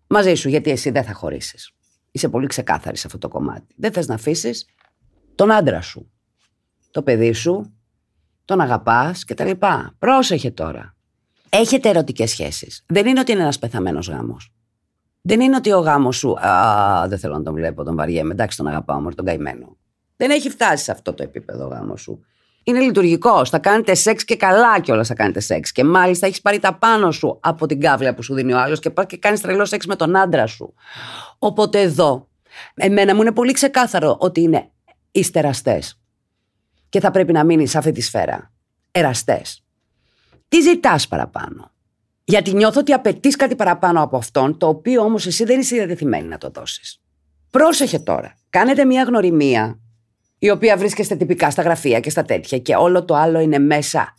[0.08, 1.72] μαζί σου, γιατί εσύ δεν θα χωρίσεις.
[2.12, 3.74] Είσαι πολύ ξεκάθαρη σε αυτό το κομμάτι.
[3.78, 4.66] Δεν θες να αφήσεις
[5.36, 6.12] τον άντρα σου,
[6.92, 7.74] το παιδί σου,
[8.46, 9.52] τον αγαπάς κτλ.
[10.00, 10.96] Πρόσεχε τώρα.
[11.56, 12.84] Έχετε ερωτικές σχέσεις.
[12.88, 14.54] Δεν είναι ότι είναι ένας πεθαμένος γάμος.
[15.22, 16.40] Δεν είναι ότι ο γάμος σου.
[16.40, 18.34] Α, δεν θέλω να τον βλέπω, τον βαριέμαι.
[18.34, 19.78] Εντάξει, τον αγαπάω, μόνο τον καημένο.
[20.18, 22.26] Δεν έχει φτάσει σε αυτό το επίπεδο ο γάμος σου.
[22.64, 23.50] Είναι λειτουργικός.
[23.50, 25.72] Θα κάνετε σεξ και καλά κιόλας θα κάνετε σεξ.
[25.72, 28.80] Και μάλιστα έχεις πάρει τα πάνω σου από την κάβλα που σου δίνει ο άλλος
[28.80, 30.74] και πας και κάνεις τρελό σεξ με τον άντρα σου.
[31.40, 32.30] Οπότε εδώ,
[32.74, 34.70] εμένα μου είναι πολύ ξεκάθαρο ότι είναι
[35.12, 35.82] είστε εραστέ.
[36.90, 38.52] Και θα πρέπει να μείνεις σε αυτή τη σφαίρα.
[38.92, 39.63] Εραστές.
[40.54, 41.72] Τι ζητάς παραπάνω;
[42.24, 46.28] Γιατί νιώθω ότι απαιτείς κάτι παραπάνω από αυτόν, το οποίο όμως εσύ δεν είσαι διατεθειμένη
[46.28, 47.02] να το δώσεις.
[47.50, 48.38] Πρόσεχε τώρα.
[48.50, 49.80] Κάνετε μια γνωριμία,
[50.40, 54.14] η οποία βρίσκεστε τυπικά στα γραφεία και στα τέτοια, και όλο το άλλο είναι μέσα.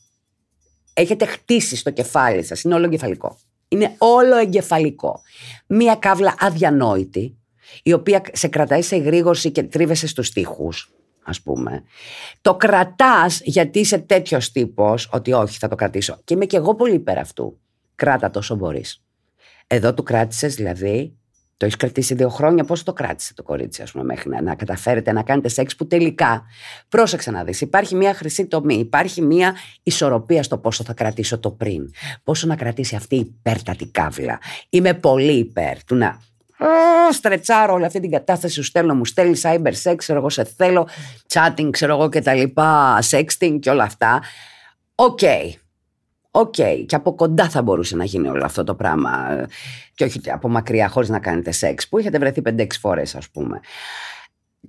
[0.95, 2.63] Έχετε χτίσει στο κεφάλι σας.
[2.63, 3.39] Είναι όλο εγκεφαλικό.
[3.69, 5.21] Είναι όλο εγκεφαλικό.
[5.67, 7.39] Μία κάβλα αδιανόητη,
[7.83, 10.93] η οποία σε κρατάει σε εγρήγορση και τρίβεσαι στους τοίχους,
[11.25, 11.83] ας πούμε.
[12.41, 16.21] Το κρατάς γιατί είσαι τέτοιος τύπος, ότι όχι θα το κρατήσω.
[16.25, 17.59] Και είμαι και εγώ πολύ υπέρ αυτού.
[17.95, 19.05] Κράτα τόσο μπορείς.
[19.67, 21.17] Εδώ του κράτησες δηλαδή,
[21.57, 24.55] το έχεις κρατήσει δύο χρόνια, πώς το κράτησε το κορίτσι, ας πούμε, μέχρι να, να
[24.55, 26.45] καταφέρετε να κάνετε σεξ που τελικά.
[26.89, 27.61] Πρόσεξε να δεις.
[27.61, 31.91] Υπάρχει μια χρυσή τομή, υπάρχει μια ισορροπία στο πόσο θα κρατήσω το πριν.
[32.25, 34.39] Πόσο να κρατήσει αυτή η υπέρτατη κάβλα.
[34.69, 36.21] Είμαι πολύ υπέρ του να
[37.13, 40.89] στρετσάρω όλη αυτή την κατάσταση, σου στέλνω, μου στέλνει cyber sex, ξέρω εγώ, σε θέλω,
[41.33, 44.23] chatting, ξέρω εγώ και τα λοιπά, sexting και όλα αυτά.
[44.95, 45.19] OK.
[45.23, 45.51] Okay.
[46.31, 46.55] OK.
[46.59, 46.85] Okay.
[46.87, 49.47] Και από κοντά θα μπορούσε να γίνει όλο αυτό το πράγμα.
[49.95, 53.61] Και όχι από μακριά, χωρίς να κάνετε σεξ, που είχατε βρεθεί 5-6 φορές, ας πούμε.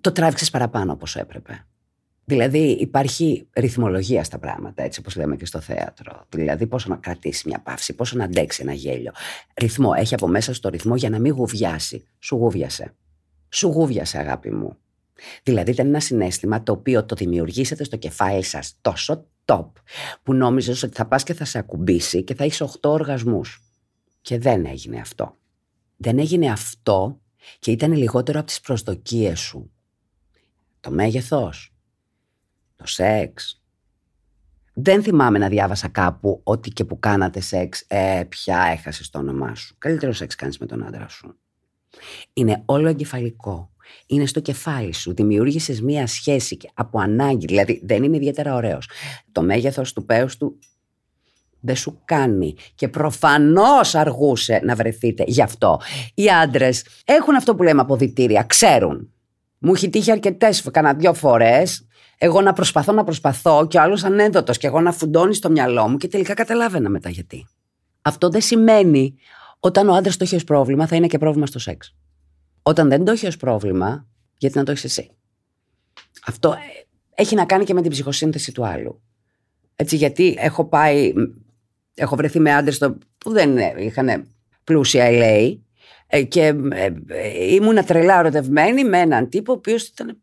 [0.01, 1.65] Το τράβηξες παραπάνω απ' όσο έπρεπε.
[2.27, 6.25] Δηλαδή υπάρχει ρυθμολογία στα πράγματα, έτσι όπως λέμε και στο θέατρο.
[6.29, 9.11] Δηλαδή πόσο να κρατήσει μια παύση, πόσο να αντέξει ένα γέλιο.
[9.55, 12.07] Ρυθμό, έχει από μέσα στο ρυθμό για να μην γουβιάσει.
[12.19, 12.95] Σου γούβιασε.
[13.49, 14.77] Σου γούβιασε αγάπη μου.
[15.43, 19.71] Δηλαδή ήταν ένα συνέστημα το οποίο το δημιουργήσατε στο κεφάλι σας τόσο top
[20.23, 23.63] που νόμιζες ότι θα πας και θα σε ακουμπήσει και θα έχεις 8 οργασμούς.
[24.21, 25.37] Και δεν έγινε αυτό.
[25.97, 27.19] Δεν έγινε αυτό
[27.59, 29.71] και ήταν λιγότερο από τις προσδοκίες σου.
[30.79, 31.74] Το μέγεθος,
[32.75, 33.61] το σεξ.
[34.73, 39.55] Δεν θυμάμαι να διάβασα κάπου ότι και που κάνατε σεξ, ε, πια έχασε το όνομά
[39.55, 39.75] σου.
[39.77, 41.37] Καλύτερο σεξ κάνεις με τον άντρα σου.
[42.33, 43.69] Είναι όλο εγκεφαλικό.
[44.05, 45.13] Είναι στο κεφάλι σου.
[45.13, 47.45] Δημιούργησες μία σχέση από ανάγκη.
[47.45, 48.89] Δηλαδή δεν είναι ιδιαίτερα ωραίος.
[49.31, 50.59] Το μέγεθος του πέους του
[51.59, 52.55] δεν σου κάνει.
[52.75, 55.81] Και προφανώς αργούσε να βρεθείτε γι' αυτό.
[56.13, 58.43] Οι άντρες έχουν αυτό που λέμε αποδητήρια.
[58.43, 59.09] Ξέρουν.
[59.57, 64.03] Μου έχει τύχει αρκετές, κάνα δύο φορές εγώ να προσπαθώ να προσπαθώ και ο άλλος
[64.03, 67.47] ανέδοτος και εγώ να φουντώνει στο μυαλό μου και τελικά καταλάβαινα μετά γιατί.
[68.01, 69.15] Αυτό δεν σημαίνει
[69.59, 71.95] όταν ο άντρας το έχει ως πρόβλημα θα είναι και πρόβλημα στο σεξ.
[72.61, 75.11] Όταν δεν το έχει ως πρόβλημα, γιατί να το έχεις εσύ.
[76.25, 76.55] Αυτό ε,
[77.15, 79.01] έχει να κάνει και με την ψυχοσύνθεση του άλλου.
[79.75, 81.13] Έτσι, γιατί έχω πάει,
[81.93, 82.77] έχω βρεθεί με άντρες
[83.17, 84.27] που δεν είχαν
[84.63, 85.57] πλούσια LA
[86.07, 86.91] ε, και ε,
[87.53, 90.19] ήμουν τρελά ερωτευμένη με έναν τύπο ο οποίος ήταν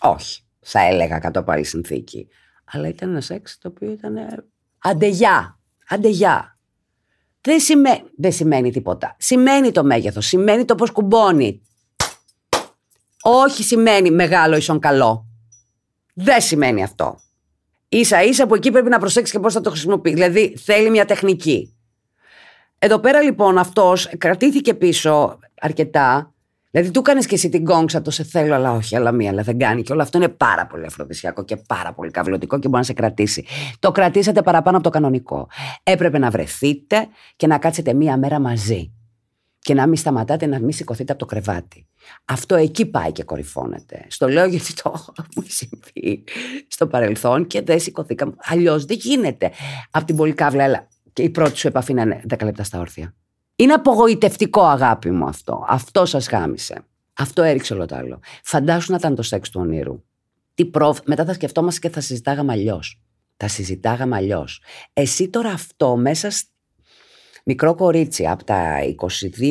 [0.00, 2.28] όχι, θα έλεγα κατ' άλλη συνθήκη.
[2.64, 4.16] Αλλά ήταν ένα σεξ το οποίο ήταν.
[4.78, 5.58] Αντεγιά.
[5.88, 6.58] Αντεγιά.
[7.40, 7.58] Δεν,
[8.16, 9.16] δεν σημαίνει τίποτα.
[9.18, 11.62] Σημαίνει το μέγεθος, σημαίνει το πώς κουμπώνει.
[13.22, 15.26] όχι σημαίνει μεγάλο ίσον καλό.
[16.14, 17.18] Δεν σημαίνει αυτό.
[17.88, 20.14] σα ίσα που εκεί πρέπει να προσέξεις και πώς θα το χρησιμοποιείς.
[20.14, 21.74] Δηλαδή θέλει μια τεχνική.
[22.78, 26.34] Εδώ πέρα λοιπόν αυτός κρατήθηκε πίσω αρκετά.
[26.70, 29.42] Δηλαδή του έκανε και εσύ την κόγκσα, το σε θέλω, αλλά όχι, αλλά μία, αλλά
[29.42, 29.82] δεν κάνει.
[29.82, 32.92] Και όλο αυτό είναι πάρα πολύ αφροδισιακό και πάρα πολύ καυλωτικό και μπορεί να σε
[32.92, 33.44] κρατήσει.
[33.78, 35.48] Το κρατήσατε παραπάνω από το κανονικό.
[35.82, 38.92] Έπρεπε να βρεθείτε και να κάτσετε μία μέρα μαζί.
[39.58, 41.86] Και να μην σταματάτε να μην σηκωθείτε από το κρεβάτι.
[42.24, 44.04] Αυτό εκεί πάει και κορυφώνεται.
[44.08, 45.04] Στο λέω γιατί το
[45.36, 46.24] μου συμβεί
[46.68, 48.32] στο παρελθόν και δεν σηκωθήκαμε.
[48.38, 49.50] Αλλιώς δεν γίνεται.
[49.90, 53.14] Από την πολύ καύλα, και η πρώτη σου επαφή να είναι 10 λεπτά στα όρθια.
[53.60, 55.64] Είναι απογοητευτικό, αγάπη μου αυτό.
[55.68, 56.84] Αυτό σας γάμισε.
[57.12, 58.20] Αυτό έριξε όλο το άλλο.
[58.44, 60.02] Φαντάσου να ήταν το σεξ του ονείρου.
[60.54, 60.98] Τι προφ...
[61.04, 63.00] Μετά θα σκεφτόμαστε και θα συζητάγαμε αλλιώς.
[63.36, 64.62] Θα συζητάγαμε αλλιώς.
[64.92, 66.28] Εσύ τώρα αυτό μέσα.
[67.44, 68.78] Μικρό κορίτσι από τα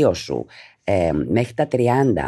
[0.02, 0.46] 22 σου
[0.84, 1.78] ε, μέχρι τα 30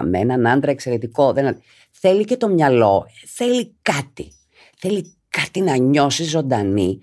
[0.03, 1.33] με έναν άντρα εξαιρετικό.
[1.33, 1.61] Δεν...
[1.91, 3.05] Θέλει και το μυαλό.
[3.27, 4.31] Θέλει κάτι.
[4.77, 6.99] Θέλει κάτι να νιώσει ζωντανή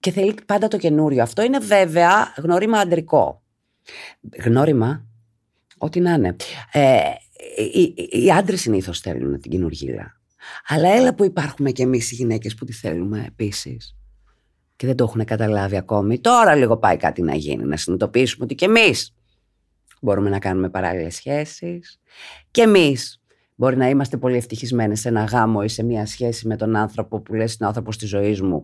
[0.00, 1.22] και θέλει πάντα το καινούριο.
[1.22, 3.42] Αυτό είναι βέβαια γνώριμα αντρικό.
[4.44, 5.06] Γνώριμα,
[5.78, 6.36] ό,τι να είναι.
[6.72, 7.00] Ε,
[7.72, 10.20] οι, οι άντρες συνήθως θέλουν την καινούργια.
[10.66, 13.96] Αλλά έλα που υπάρχουμε κι εμείς οι γυναίκες που τη θέλουμε επίσης.
[14.76, 16.20] Και δεν το έχουν καταλάβει ακόμη.
[16.20, 17.64] Τώρα λίγο πάει κάτι να γίνει.
[17.64, 19.14] Να συνειδητοποιήσουμε ότι κι εμείς
[20.00, 22.00] μπορούμε να κάνουμε παράλληλες σχέσεις.
[22.50, 23.22] Και εμείς
[23.54, 27.20] μπορεί να είμαστε πολύ ευτυχισμένες σε ένα γάμο ή σε μια σχέση με τον άνθρωπο
[27.20, 28.62] που λες είναι ο άνθρωπος της ζωής μου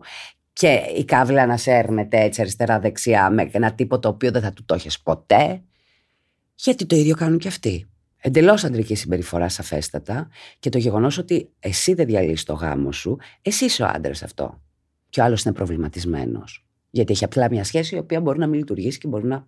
[0.57, 4.65] και η κάβλα να σέρνεται έτσι αριστερά-δεξιά με ένα τύπο το οποίο δεν θα του
[4.65, 5.61] το έχεις ποτέ.
[6.55, 7.89] Γιατί το ίδιο κάνουν και αυτοί.
[8.17, 13.65] Εντελώς αντρική συμπεριφορά σαφέστατα και το γεγονός ότι εσύ δεν διαλύσει το γάμο σου, εσύ
[13.65, 14.61] είσαι ο άντρας αυτό.
[15.09, 16.65] Και ο άλλος είναι προβληματισμένος.
[16.89, 19.47] Γιατί έχει απλά μια σχέση η οποία μπορεί να μην λειτουργήσει και μπορεί να.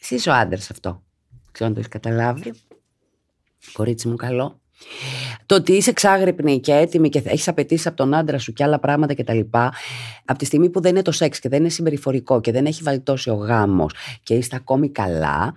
[0.00, 1.02] Εσύ είσαι ο άντρας αυτό.
[1.52, 2.52] Ξέρω αν το έχεις καταλάβει.
[3.72, 4.60] Κορίτσι μου, καλό.
[5.46, 8.78] Το ότι είσαι εξάγρυπνη και έτοιμη και έχεις απαιτήσει από τον άντρα σου και άλλα
[8.78, 9.40] πράγματα κτλ.
[10.24, 12.82] Από τη στιγμή που δεν είναι το σεξ και δεν είναι συμπεριφορικό και δεν έχει
[12.82, 15.54] βαλτώσει ο γάμος και είστε ακόμη καλά,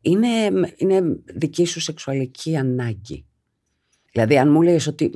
[0.00, 0.28] είναι,
[0.76, 3.26] είναι δική σου σεξουαλική ανάγκη.
[4.12, 5.10] Δηλαδή, αν μου λέει ότι.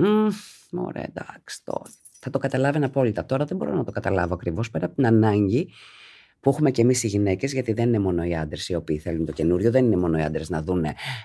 [0.70, 1.90] Ωραία, εντάξει, τώρα.
[2.20, 3.26] Θα το καταλάβαινα απόλυτα.
[3.26, 5.68] Τώρα δεν μπορώ να το καταλάβω ακριβώς πέρα από την ανάγκη
[6.40, 9.27] που έχουμε και εμείς οι γυναίκες, γιατί δεν είναι μόνο οι άντρες οι οποίοι θέλουν
[9.27, 10.85] το καινούριο, δεν είναι μόνο οι άντρες να δουν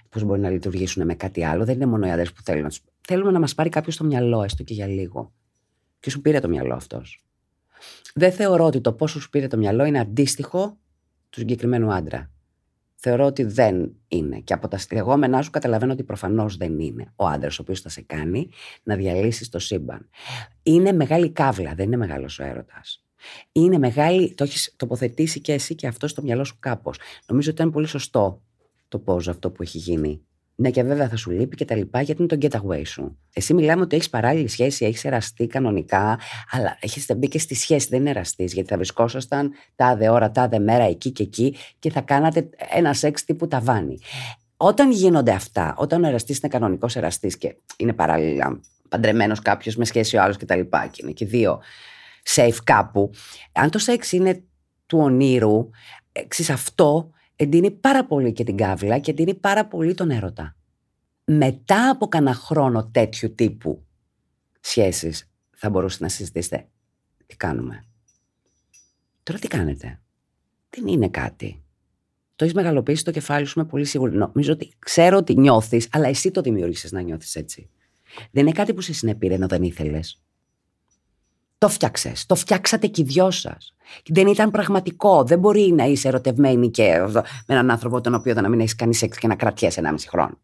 [0.10, 2.72] πώς μπορεί να λειτουργήσουν με κάτι άλλο, δεν είναι μόνο οι άντρες που θέλουν.
[3.08, 5.34] Θέλουμε να μας πάρει κάποιος στο μυαλό, έστω και για λίγο.
[6.00, 7.26] Και σου πήρε το μυαλό αυτός.
[8.14, 10.78] Δεν θεωρώ ότι το πόσο σου πήρε το μυαλό είναι αντίστοιχο
[11.30, 12.32] του συγκεκριμένου άντρα.
[12.96, 14.40] Θεωρώ ότι δεν είναι.
[14.40, 17.90] Και από τα λεγόμενά σου καταλαβαίνω ότι προφανώς δεν είναι ο άντρας ο οποίος θα
[17.90, 18.50] σε κάνει
[18.84, 20.10] να διαλύσεις το σύμπαν.
[20.64, 23.06] Είναι μεγάλη κάβλα, δεν είναι μεγάλος ο έρωτας.
[23.52, 27.00] Είναι μεγάλη, το έχεις τοποθετήσει και εσύ και αυτό στο μυαλό σου κάπως.
[27.28, 28.42] Νομίζω ότι ήταν πολύ σωστό
[28.88, 30.22] το πώ αυτό που έχει γίνει.
[30.56, 33.18] Ναι, και βέβαια θα σου λείπει και τα λοιπά, γιατί είναι το getaway σου.
[33.34, 36.20] Εσύ μιλάμε ότι έχεις παράλληλη σχέση, έχεις εραστεί κανονικά,
[36.52, 40.60] αλλά έχει μπει και στη σχέση, δεν είναι εραστής, γιατί θα βρισκόσασταν τάδε ώρα, τάδε
[40.60, 44.00] μέρα εκεί και εκεί και θα κάνατε ένα σεξ τύπου ταβάνι.
[44.58, 49.86] Όταν γίνονται αυτά, όταν ο εραστής είναι κανονικός εραστής και είναι παράλληλα παντρεμένος κάποιος με
[49.86, 50.60] σχέση ο άλλος κτλ.
[50.60, 51.62] Και, και είναι και δύο
[52.24, 53.12] safe κάπου.
[53.52, 54.44] Αν το σεξ είναι
[54.86, 55.70] του ονείρου,
[56.12, 60.56] εξής αυτό εντείνει πάρα πολύ και την κάβλα και εντείνει πάρα πολύ τον έρωτα.
[61.26, 63.86] Μετά από κανένα χρόνο τέτοιου τύπου
[64.60, 66.68] σχέσεις θα μπορούσατε να συζητήσετε
[67.26, 67.86] τι κάνουμε.
[69.24, 70.02] Τώρα τι κάνετε;
[70.70, 71.64] Δεν είναι κάτι.
[72.36, 74.12] Το έχεις μεγαλοποιήσει στο κεφάλι σου είμαι πολύ σίγουρος.
[74.12, 77.70] Νομίζω ότι ξέρω ότι νιώθεις, αλλά εσύ το δημιούργησες να νιώθεις έτσι.
[78.32, 80.22] Δεν είναι κάτι που σε συνεπήρε ενώ δεν ήθελες.
[81.62, 82.26] Το 'φτιαξες.
[82.26, 83.74] Το φτιάξατε και οι δυο σας.
[84.08, 85.24] Δεν ήταν πραγματικό.
[85.24, 88.76] Δεν μπορεί να είσαι ερωτευμένη και με έναν άνθρωπο τον οποίο δεν να μην έχεις
[88.76, 90.38] κάνει σεξ και να κρατιέσαι ενάμιση χρόνο.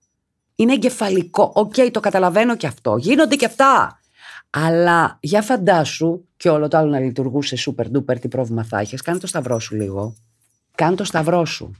[0.56, 1.52] Είναι εγκεφαλικό.
[1.56, 2.98] OK, okay, το καταλαβαίνω και αυτό.
[2.98, 4.00] Γίνονται και αυτά.
[4.50, 8.96] Αλλά για φαντάσου και όλο το άλλο να λειτουργούσε super duper, τι πρόβλημα θα έχει.
[8.96, 10.16] Κάνε το σταυρό σου λίγο.
[10.76, 11.72] Κάνε το σταυρό σου.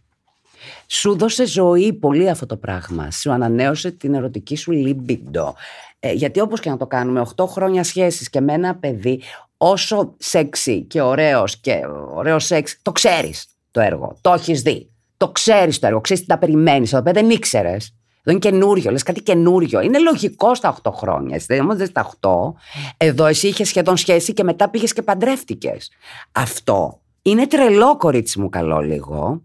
[0.88, 3.12] Σου δώσε ζωή πολύ αυτό το πράγμα.
[3.12, 5.54] Σου ανανέωσε την ερωτική σου libido.
[6.00, 9.22] Ε, γιατί όπως και να το κάνουμε, 8 χρόνια σχέσεις και με ένα παιδί,
[9.58, 11.82] όσο σεξι και ωραίος και
[12.14, 14.92] ωραίος σεξ, το ξέρεις το έργο, το έχεις δει.
[15.18, 16.94] Το ξέρεις το έργο, ξέρεις τι τα περιμένεις.
[16.94, 17.96] Εδώ πέρα δεν ήξερες.
[18.24, 19.82] Εδώ είναι καινούριο, λες κάτι καινούριο.
[19.82, 21.36] Είναι λογικό στα 8 χρόνια.
[21.36, 22.54] Εσύ όμως δεν στα 8.
[22.98, 25.92] Εδώ εσύ είχες σχεδόν σχέση και μετά πήγες και παντρεύτηκες.
[26.32, 29.42] Αυτό είναι τρελό, κορίτσι μου, καλό λίγο.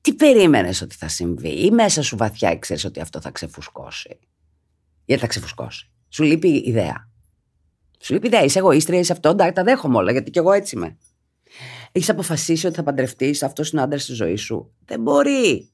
[0.00, 4.18] Τι περίμενες ότι θα συμβεί, ή μέσα σου βαθιά ξέρει ότι αυτό θα ξεφουσκώσει;
[5.06, 5.90] Γιατί θα ξεφουσκώσει.
[6.08, 7.10] Σου λείπει η ιδέα.
[8.00, 8.42] Σου λείπει ιδέα.
[8.44, 9.34] Είσαι εγωίστρια, είσαι αυτό.
[9.34, 10.96] τα δέχομαι όλα, γιατί κι εγώ έτσι είμαι.
[11.92, 14.72] Έχεις αποφασίσει ότι θα παντρευτείς, αυτός είναι ο άντρας στη ζωής σου.
[14.84, 15.70] Δεν μπορεί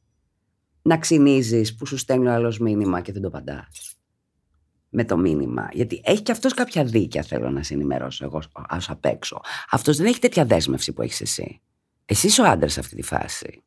[0.83, 3.69] να ξυνίζεις που σου στέλνει ο άλλος μήνυμα και δεν το παντά.
[4.89, 5.69] με το μήνυμα.
[5.73, 9.41] Γιατί έχει και αυτός κάποια δίκαια, θέλω να σε ενημερώσω εγώ ας απ' έξω.
[9.71, 11.61] Αυτός δεν έχει τέτοια δέσμευση που έχεις εσύ.
[12.05, 13.63] Εσύ είσαι ο άντρας σε αυτή τη φάση.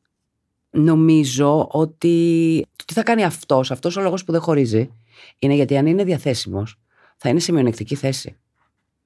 [0.70, 4.90] Νομίζω ότι τι θα κάνει αυτός, αυτός ο λόγος που δεν χωρίζει,
[5.38, 6.80] είναι γιατί αν είναι διαθέσιμος,
[7.16, 8.36] θα είναι σε μειονεκτική θέση.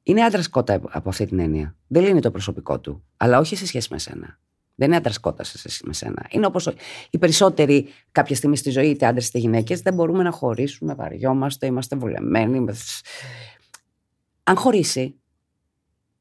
[0.02, 1.76] Είναι άντρας κότα από αυτή την έννοια.
[1.86, 4.38] Δεν λύνει το προσωπικό του, αλλά όχι σε σχέση με σένα.
[4.74, 6.26] Δεν είναι άντρας κότας σε σχέση με σένα.
[6.30, 6.72] Είναι όπως
[7.10, 11.66] οι περισσότεροι κάποια στιγμή στη ζωή, είτε άντρες είτε γυναίκες, δεν μπορούμε να χωρίσουμε, βαριόμαστε,
[11.66, 12.64] είμαστε βολεμένοι.
[14.42, 15.20] Αν χωρίσει,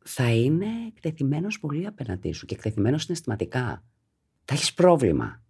[0.03, 3.83] θα είναι εκτεθειμένος πολύ απέναντί σου και εκτεθειμένος συναισθηματικά.
[4.45, 5.41] Θα έχεις πρόβλημα.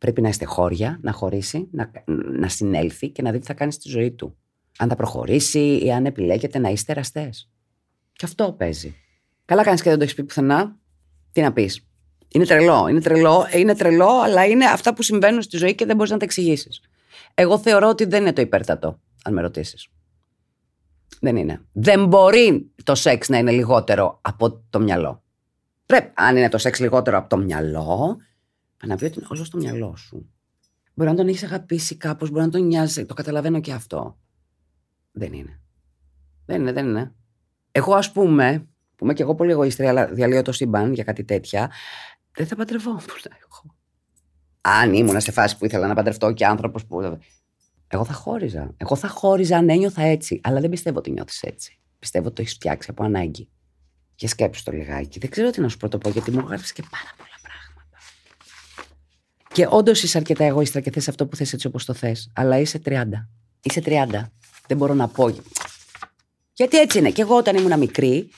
[0.00, 1.90] Πρέπει να είστε χώρια, να χωρίσει, να,
[2.38, 4.36] να συνέλθει και να δει τι θα κάνει στη ζωή του.
[4.78, 7.50] Αν θα προχωρήσει ή αν επιλέγετε να είστε εραστές.
[8.12, 8.94] Και αυτό παίζει.
[9.44, 10.76] Καλά κάνεις και δεν το έχεις πει πουθενά.
[11.32, 11.86] Τι να πεις.
[12.28, 15.96] Είναι τρελό, είναι τρελό, είναι τρελό, αλλά είναι αυτά που συμβαίνουν στη ζωή και δεν
[15.96, 16.80] μπορείς να τα εξηγήσεις.
[17.34, 19.88] Εγώ θεωρώ ότι δεν είναι το υπέρτατο, αν με ρωτήσεις.
[21.20, 21.64] Δεν είναι.
[21.72, 25.22] Δεν μπορεί το σεξ να είναι λιγότερο από το μυαλό.
[25.86, 28.16] Πρέπει, αν είναι το σεξ λιγότερο από το μυαλό,
[28.86, 30.30] να πει ότι είναι όλο στο μυαλό σου.
[30.94, 33.06] Μπορεί να τον έχεις αγαπήσει κάπως, μπορεί να τον νοιάζει.
[33.06, 34.18] Το καταλαβαίνω και αυτό.
[35.12, 35.60] Δεν είναι.
[36.46, 37.14] Δεν είναι, δεν είναι.
[37.72, 41.24] Εγώ, ας πούμε, που είμαι και εγώ πολύ εγωίστρια, αλλά διαλύω το σύμπαν για κάτι
[41.24, 41.70] τέτοια,
[42.32, 43.00] δεν θα παντρευόμουν
[43.44, 43.76] εγώ.
[44.60, 47.18] Αν ήμουν σε φάση που ήθελα να παντρευτώ και άνθρωπος που.
[47.88, 48.74] Εγώ θα χώριζα.
[48.76, 50.40] Εγώ θα χώριζα αν ένιωθα έτσι.
[50.42, 51.80] Αλλά δεν πιστεύω ότι νιώθεις έτσι.
[51.98, 53.50] Πιστεύω ότι το έχεις φτιάξει από ανάγκη.
[54.14, 55.18] Και σκέψου το λιγάκι.
[55.18, 57.29] Δεν ξέρω τι να σου πρωτοπώ, γιατί μου γράφει και πάρα πολλά πράγματα.
[59.60, 62.30] Και όντως είσαι αρκετά εγωίστρα και θες αυτό που θες έτσι όπως το θες.
[62.34, 63.04] Αλλά είσαι 30.
[63.62, 64.06] Είσαι 30.
[64.66, 65.34] Δεν μπορώ να πω.
[66.52, 67.10] Γιατί έτσι είναι.
[67.10, 68.30] Και εγώ όταν ήμουν μικρή,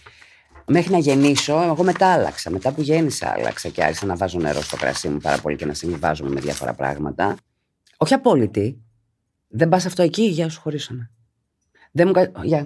[0.67, 2.51] μέχρι να γεννήσω, εγώ μετά άλλαξα.
[2.51, 5.67] Μετά που γέννησα, άλλαξα και άρχισα να βάζω νερό στο κρασί μου πάρα πολύ και
[5.67, 7.37] να συμβιβάζομαι με διάφορα πράγματα.
[7.97, 8.83] Όχι απόλυτη.
[9.49, 11.11] Δεν πας αυτό εκεί, για σου χωρίσαμε.
[11.93, 12.59] Δεν μου για.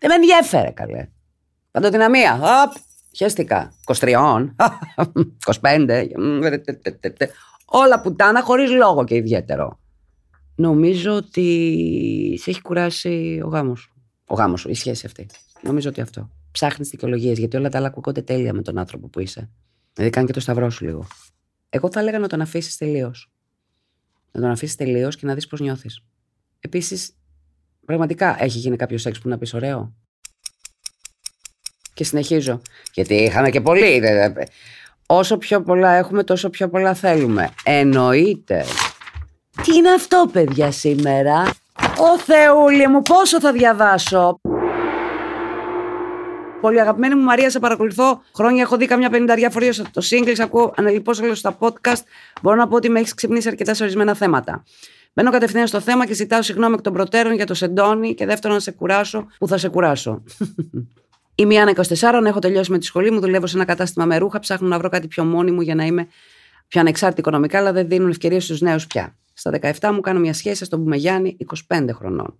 [0.00, 1.08] Δεν με ενδιαφέρε, καλέ.
[1.70, 2.40] Παντοδυναμία.
[2.62, 2.72] Απ,
[3.16, 3.72] χαίστηκα.
[3.86, 4.46] 23,
[5.60, 6.06] 25.
[7.68, 9.80] Όλα πουτάνα χωρίς λόγο και ιδιαίτερο.
[10.54, 13.92] Νομίζω ότι σε έχει κουράσει ο γάμος.
[14.26, 15.26] Ο γάμος σου, η σχέση αυτή.
[15.62, 19.20] Νομίζω ότι αυτό ψάχνεις δικαιολογίες, γιατί όλα τα άλλα ακούγονται τέλεια με τον άνθρωπο που
[19.20, 19.50] είσαι.
[19.92, 21.06] Δηλαδή, κάνει και το σταυρό σου λίγο.
[21.68, 23.30] Εγώ θα έλεγα να τον αφήσεις τελείως.
[24.32, 26.00] Να τον αφήσεις τελείως και να δεις πώς νιώθεις.
[26.60, 27.16] Επίσης,
[27.86, 29.94] πραγματικά έχει γίνει κάποιο σεξ που να πεις ωραίο;
[31.94, 32.60] Και συνεχίζω.
[32.94, 34.00] Γιατί είχαμε και πολύ.
[35.06, 37.50] Όσο πιο πολλά έχουμε, τόσο πιο πολλά θέλουμε.
[37.64, 38.64] Εννοείται.
[39.62, 41.42] Τι είναι αυτό, παιδιά, σήμερα;
[41.98, 44.40] Ω Θεούλη μου, πόσο θα διαβάσω;
[46.60, 48.62] Πολύ αγαπημένη μου Μαρία, σε παρακολουθώ χρόνια.
[48.62, 52.02] Έχω δει καμιά πενηνταριά φορέ το σύγκλις, ακούω αναλυπώ όλο στα podcast.
[52.42, 54.64] Μπορώ να πω ότι με έχεις ξυπνήσει αρκετά σε ορισμένα θέματα.
[55.14, 58.56] Μπαίνω κατευθείαν στο θέμα και ζητάω συγγνώμη εκ των προτέρων για το σεντόνι και δεύτερον
[58.56, 60.22] να σε κουράσω που θα σε κουράσω.
[61.38, 64.38] Είμαι Άννα 24, έχω τελειώσει με τη σχολή μου, δουλεύω σε ένα κατάστημα με ρούχα,
[64.38, 66.06] ψάχνω να βρω κάτι πιο μόνιμο για να είμαι
[66.68, 69.16] πιο ανεξάρτητη οικονομικά, αλλά δεν δίνουν ευκαιρίες στους νέους πια.
[69.32, 71.36] Στα 17 μου κάνω μια σχέση στον Πουμεγιάννη
[71.68, 72.38] 25 χρονών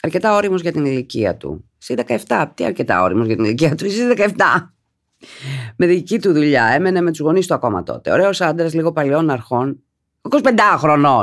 [0.00, 1.64] αρκετά όριμος για την ηλικία του.
[1.80, 1.94] Εσύ
[2.26, 2.46] 17.
[2.54, 4.30] Τι αρκετά όριμος για την ηλικία του, εσύ 17.
[5.76, 6.64] Με δική του δουλειά.
[6.64, 8.10] Έμενε με τους γονείς του ακόμα τότε.
[8.10, 9.82] Ωραίος άντρας, λίγο παλαιών αρχών.
[10.20, 11.22] 25 χρονό.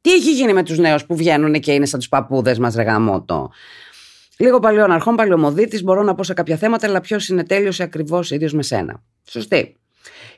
[0.00, 3.50] Τι έχει γίνει με τους νέους που βγαίνουν και είναι σαν τους παππούδες μας, ρεγαμότο.
[4.38, 8.30] Λίγο παλαιών αρχών, παλαιομοδίτη, μπορώ να πω σε κάποια θέματα, αλλά ποιος είναι τέλειος ακριβώς
[8.30, 9.02] ίδιος με σένα.
[9.24, 9.76] Σωστή.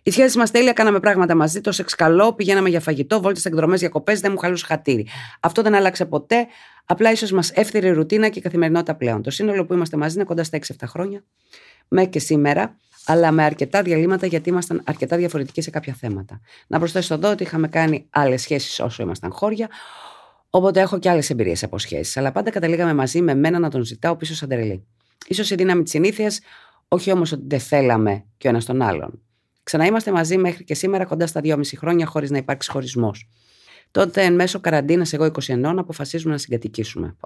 [0.02, 3.80] Η σχέση μας τέλεια, κάναμε πράγματα μαζί, το σεξ καλό, πηγαίναμε για φαγητό, βόλτες εκδρομές,
[3.80, 5.06] διακοπές, δεν μου χαλούσε χατήρι.
[5.40, 6.46] Αυτό δεν άλλαξε ποτέ,
[6.84, 9.22] απλά ίσως μας έφτιαξε ρουτίνα και καθημερινότητα πλέον.
[9.22, 11.24] Το σύνολο που είμαστε μαζί είναι κοντά στα 6-7 χρόνια,
[11.88, 16.40] με και σήμερα, αλλά με αρκετά διαλύματα γιατί ήμασταν αρκετά διαφορετικοί σε κάποια θέματα.
[16.66, 19.68] Να προσθέσω εδώ ότι είχαμε κάνει άλλες σχέσεις όσο ήμασταν χώρια,
[20.50, 22.16] οπότε έχω και άλλες εμπειρίες από σχέσεις.
[22.16, 24.86] Αλλά πάντα καταλήγαμε μαζί με μένα να τον ζητάω πίσω σαν τρελή.
[25.34, 26.40] σω η δύναμη της συνήθειας,
[26.88, 29.22] όχι όμως ότι δεν θέλαμε και ο ένας τον άλλον.
[29.62, 33.28] Ξαναείμαστε μαζί μέχρι και σήμερα κοντά στα 2,5 χρόνια χωρίς να υπάρξει χωρισμός.
[33.90, 37.16] Τότε, εν μέσω καραντίνας, εγώ 21, αποφασίζουμε να συγκατοικήσουμε.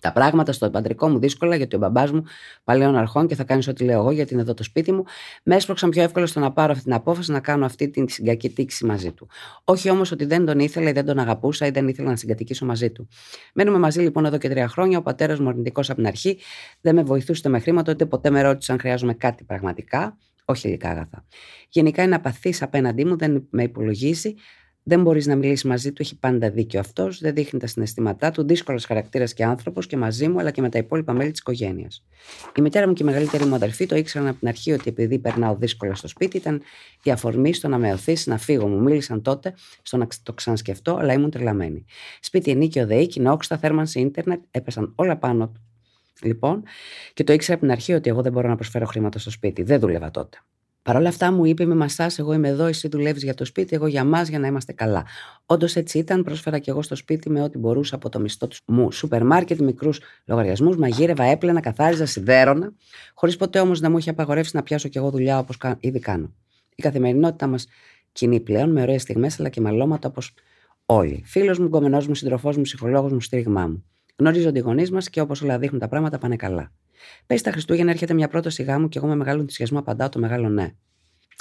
[0.00, 2.22] Τα πράγματα στο παντρικό μου δύσκολα γιατί ο μπαμπάς μου
[2.64, 5.04] παλαιών αρχών και θα κάνεις ό,τι λέω εγώ γιατί είναι εδώ το σπίτι μου,
[5.42, 8.84] με έσπρωξαν πιο εύκολα στο να πάρω αυτή την απόφαση να κάνω αυτή την συγκατοίκηση
[8.84, 9.28] μαζί του.
[9.64, 12.64] Όχι όμως ότι δεν τον ήθελα ή δεν τον αγαπούσα ή δεν ήθελα να συγκατοικήσω
[12.66, 13.08] μαζί του.
[13.54, 14.98] Μένουμε μαζί λοιπόν εδώ και τρία χρόνια.
[14.98, 16.38] Ο πατέρας μου αρνητικός από την αρχή
[16.80, 20.16] δεν με βοηθούσε με χρήματα, ούτε ποτέ με ρώτησε αν χρειάζομαι κάτι πραγματικά
[20.50, 21.24] όχι υλικά αγαθά.
[21.68, 24.34] Γενικά είναι απαθής απέναντί μου, δεν με υπολογίζει,
[24.82, 28.46] Δεν μπορείς να μιλήσεις μαζί του, έχει πάντα δίκιο αυτός, δεν δείχνει τα συναισθήματά του,
[28.46, 32.04] δύσκολος χαρακτήρας και άνθρωπος και μαζί μου, αλλά και με τα υπόλοιπα μέλη της οικογένειας.
[32.56, 35.18] Η μητέρα μου και η μεγαλύτερη μου αδερφή το ήξεραν από την αρχή ότι επειδή
[35.18, 36.62] περνάω δύσκολα στο σπίτι, ήταν
[37.02, 38.66] η αφορμή στο να με οθήσει να φύγω.
[38.66, 41.84] Μου μίλησαν τότε στο να το ξανασκεφτώ, αλλά ήμουν τρελαμένη.
[42.20, 45.52] Σπίτι ενίκιο ΔΕΗ, κοινόξτα, θέρμανση, ίντερνετ, έπεσαν όλα πάνω
[46.22, 46.62] λοιπόν
[47.14, 49.62] και το ήξερα από την αρχή ότι εγώ δεν μπορώ να προσφέρω χρήματα στο σπίτι.
[49.62, 50.38] Δεν δούλευα τότε.
[50.90, 53.74] Παρ' όλα αυτά μου είπε: Με μαστά, εγώ είμαι εδώ, εσύ δουλεύεις για το σπίτι,
[53.74, 55.06] εγώ για μας, για να είμαστε καλά.
[55.46, 58.60] Όντως έτσι ήταν, πρόσφερα και εγώ στο σπίτι με ό,τι μπορούσα από το μισθό τους
[58.66, 58.92] μου.
[58.92, 62.72] Σούπερ μάρκετ, μικρούς λογαριασμούς, μαγείρευα, έπλαινα, καθάριζα, σιδέρωνα,
[63.14, 66.34] χωρίς ποτέ όμως να μου είχε απαγορεύσει να πιάσω κι εγώ δουλειά όπως ήδη κάνω.
[66.74, 67.66] Η καθημερινότητα μας
[68.12, 70.34] κοινή πλέον με ωραίες στιγμές αλλά και μαλώματα όπως
[70.86, 71.22] όλοι.
[71.24, 73.84] Φίλος μου, γκομενό μου, συντροφό μου, ψυχολόγος μου, στήριγμά μου.
[74.16, 76.72] Γνωρίζονται οι γονείς μας και όπως όλα δείχνουν τα πράγματα πάνε καλά.
[77.26, 80.48] Πέρυσι τα Χριστούγεννα έρχεται μια πρόταση γάμου και εγώ με μεγάλο ενθουσιασμό απαντάω το μεγάλο
[80.48, 80.74] ναι.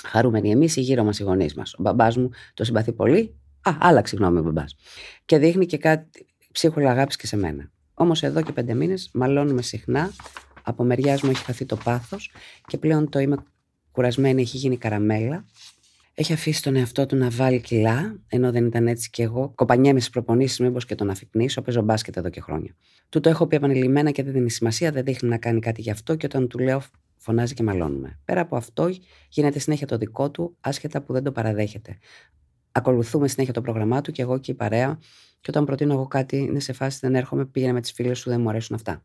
[0.03, 1.74] Χαρούμενοι εμείς ή γύρω μας οι γονείς μας.
[1.74, 3.36] Ο μπαμπάς μου το συμπαθεί πολύ.
[3.62, 4.76] Α, άλλαξε γνώμη ο μπαμπάς.
[5.26, 7.72] Και δείχνει και κάτι ψίχουλα αγάπης και σε μένα.
[7.93, 10.12] Όμως εδώ και πέντε μήνες μαλώνουμε συχνά.
[10.64, 12.32] Από μεριάς μου έχει χαθεί το πάθος
[12.68, 13.38] και πλέον το είμαι
[13.91, 15.45] κουρασμένη, έχει γίνει καραμέλα.
[16.20, 19.51] Έχει αφήσει τον εαυτό του να βάλει κιλά, ενώ δεν ήταν έτσι κι εγώ.
[19.55, 21.61] Κοπανιέμαι στις προπονήσεις, μήπως και τον αφικνήσω.
[21.61, 22.76] Παίζω μπάσκετ εδώ και χρόνια.
[23.09, 25.91] Του το έχω πει επανειλημμένα και δεν δίνει σημασία, δεν δείχνει να κάνει κάτι γι'
[25.91, 26.82] αυτό και όταν του λέω
[27.17, 28.20] φωνάζει και μαλώνουμε.
[28.26, 28.89] Πέρα από αυτό,
[29.30, 31.97] γίνεται συνέχεια το δικό του, άσχετα που δεν το παραδέχεται.
[32.72, 34.99] Ακολουθούμε συνέχεια το πρόγραμμά του και εγώ και η παρέα,
[35.41, 38.30] και όταν προτείνω εγώ κάτι, είναι σε φάση δεν έρχομαι, πήγαινε με τις φίλες σου,
[38.30, 39.03] δεν μου αρέσουν αυτά.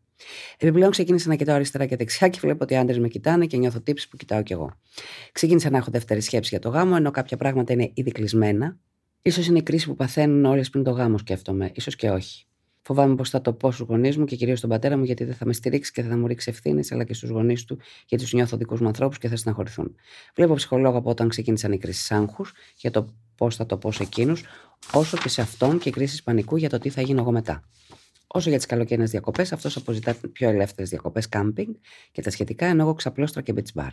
[0.59, 3.57] Επιπλέον ξεκίνησα να κοιτάω αριστερά και δεξιά και βλέπω ότι οι άντρες με κοιτάνε και
[3.57, 4.73] νιώθω τύψει που κοιτάω κι εγώ.
[5.33, 8.79] Ξεκίνησα να έχω δεύτερη σκέψη για το γάμο, ενώ κάποια πράγματα είναι ήδη κλεισμένα.
[9.31, 12.47] σω είναι η κρίση που παθαίνουν όλες πριν το γάμο, σκέφτομαι, ίσως και όχι.
[12.87, 15.35] Φοβάμαι πως θα το πω στους γονείς μου και κυρίως στον πατέρα μου, γιατί δεν
[15.35, 18.33] θα με στηρίξει και θα μου ρίξει ευθύνες, αλλά και στους γονείς του, γιατί τους
[18.33, 19.95] νιώθω δικούς μου ανθρώπους και θα συναχωρηθούν.
[20.35, 24.03] Βλέπω ψυχολόγο από όταν ξεκίνησαν οι κρίσεις άγχους για το πώς θα το πω σε
[24.03, 24.43] εκείνους,
[24.93, 27.63] όσο και σε αυτόν και κρίσεις πανικού για το τι θα γίνω εγώ μετά.
[28.27, 31.75] Όσο για τις καλοκαιρινές διακοπές, αυτός αποζητά πιο ελεύθερες διακοπές κάμπινγκ
[32.13, 33.91] και τα σχετικά, ενώ εγώ ξαπλώστρα και beach bar.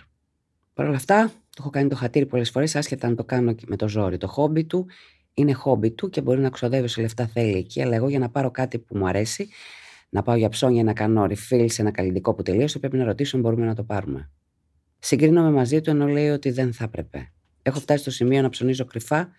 [0.74, 3.76] Παρ' όλα αυτά, το έχω κάνει το χατήρι πολλές φορές, άσχετα αν το κάνω με
[3.76, 4.18] το ζόρι.
[4.18, 4.86] Το χόμπι του
[5.34, 8.30] είναι χόμπι του και μπορεί να ξοδεύει σε λεφτά θέλει εκεί, αλλά εγώ για να
[8.30, 9.50] πάρω κάτι που μου αρέσει,
[10.10, 13.36] να πάω για ψώνια να κάνω refill σε ένα καλλιτικό που τελείωσε, πρέπει να ρωτήσω
[13.36, 14.30] αν μπορούμε να το πάρουμε.
[15.00, 17.32] Συγκρίνομαι μαζί του ενώ λέει ότι δεν θα έπρεπε.
[17.62, 19.30] Έχω φτάσει στο σημείο να ψωνίζω κρυφά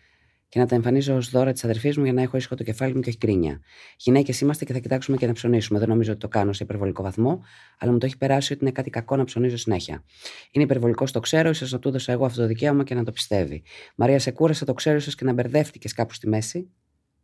[0.49, 2.95] και να τα εμφανίζω ως δώρα της αδερφής μου για να έχω ήσυχο το κεφάλι
[2.95, 3.61] μου και όχι κρίνια.
[3.97, 5.79] Γυναίκες είμαστε και θα κοιτάξουμε και να ψωνίσουμε.
[5.79, 7.43] Δεν νομίζω ότι το κάνω σε υπερβολικό βαθμό,
[7.79, 10.05] αλλά μου το έχει περάσει ότι είναι κάτι κακό να ψωνίζω συνέχεια.
[10.51, 13.13] Είναι υπερβολικός, το ξέρω, ίσως να του έδωσα εγώ αυτό το δικαίωμα και να το
[13.13, 13.63] πιστεύει.
[13.97, 16.71] Μαρία, σε κούρασα, το ξέρω, ίσως και να μπερδεύτηκες κάπου στη μέση.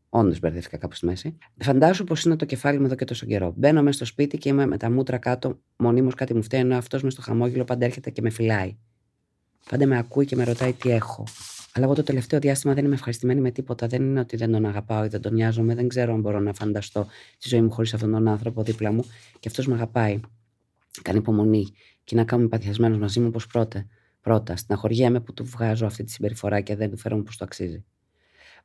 [0.08, 1.38] Όντως μπερδεύτηκα κάπου στη μέση.
[1.58, 3.54] Φαντάσου πως είναι το κεφάλι μου εδώ και τόσο καιρό.
[3.56, 6.76] Μπαίνω μέσα στο σπίτι και είμαι με τα μούτρα κάτω, μονίμως κάτι μου φταίει, ενώ
[6.76, 8.76] αυτός μες στο χαμόγελο πάντα έρχεται και με φυλάει.
[9.70, 11.24] Πάντα με ακούει και με ρωτάει τι έχω.
[11.72, 13.86] Αλλά εγώ το τελευταίο διάστημα δεν είμαι ευχαριστημένη με τίποτα.
[13.86, 15.74] Δεν είναι ότι δεν τον αγαπάω ή δεν τον νοιάζομαι.
[15.74, 17.06] Δεν ξέρω αν μπορώ να φανταστώ
[17.38, 19.04] τη ζωή μου χωρίς αυτόν τον άνθρωπο δίπλα μου.
[19.40, 20.20] Και αυτός με αγαπάει.
[21.02, 21.66] Κάνει υπομονή.
[22.04, 23.86] Και να κάνουμε παθιασμένο μαζί μου όπως πρώτα.
[24.20, 27.84] Πρώτα, στεναχωριέμαι που του βγάζω αυτή τη συμπεριφορά και δεν του φέρω όπω το αξίζει.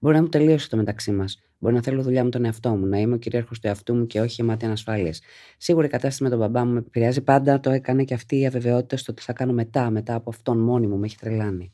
[0.04, 1.42] Μπορεί να μου τελείωσε το μεταξύ μας.
[1.60, 4.08] Μπορεί να θέλω δουλειά με τον εαυτό μου, να είμαι ο κυρίαρχος του εαυτού μου
[4.08, 5.22] και όχι γεμάτη ανασφάλειας.
[5.58, 8.46] Σίγουρα η κατάσταση με τον μπαμπά μου με επηρεάζει πάντα, το έκανε και αυτή η
[8.46, 11.74] αβεβαιότητα στο τι θα κάνω μετά, μετά από αυτόν μόνη μου, με έχει τρελάνει.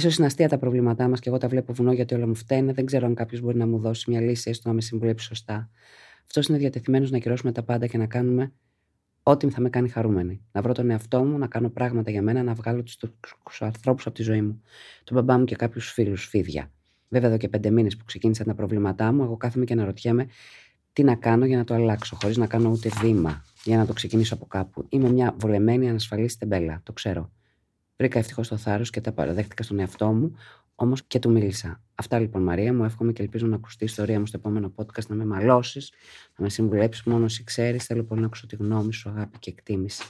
[0.00, 2.72] σω είναι αστεία τα προβλήματά μας και εγώ τα βλέπω βουνό γιατί όλα μου φταίνε.
[2.72, 5.70] Δεν ξέρω αν κάποιος μπορεί να μου δώσει μια λύση, έστω να με συμβουλέψει σωστά.
[6.26, 8.52] Αυτός είναι διατεθειμένος να κυρώσουμε τα πάντα και να κάνουμε
[9.22, 10.42] ό,τι θα με κάνει χαρούμενη.
[10.52, 12.98] Να βρω τον εαυτό μου, να κάνω πράγματα για μένα, να βγάλω τους
[13.60, 14.62] ανθρώπους από τη ζωή μου.
[15.04, 16.70] Τον μπαμπά μου και κάποιους φίλους, φίδια.
[17.08, 20.26] Βέβαια, εδώ και πέντε μήνες που ξεκίνησαν τα προβλήματά μου, εγώ κάθομαι και αναρωτιέμαι
[20.92, 23.92] τι να κάνω για να το αλλάξω, χωρίς να κάνω ούτε βήμα για να το
[23.92, 24.86] ξεκινήσω από κάπου.
[24.88, 27.30] Είμαι μια βολεμένη, ανασφαλής τεμπέλα, το ξέρω.
[27.96, 30.34] Βρήκα ευτυχώς το θάρρος και τα παραδέχτηκα στον εαυτό μου,
[30.74, 31.80] όμως και του μίλησα.
[31.94, 32.84] Αυτά λοιπόν, Μαρία μου.
[32.84, 35.92] Εύχομαι και ελπίζω να ακουστεί η ιστορία μου στο επόμενο podcast, να με μαλώσεις,
[36.36, 37.84] να με συμβουλέψεις μόνο εσύ ξέρεις.
[37.84, 40.02] Θέλω πολύ να ακούσω τη γνώμη σου, αγάπη και εκτίμηση.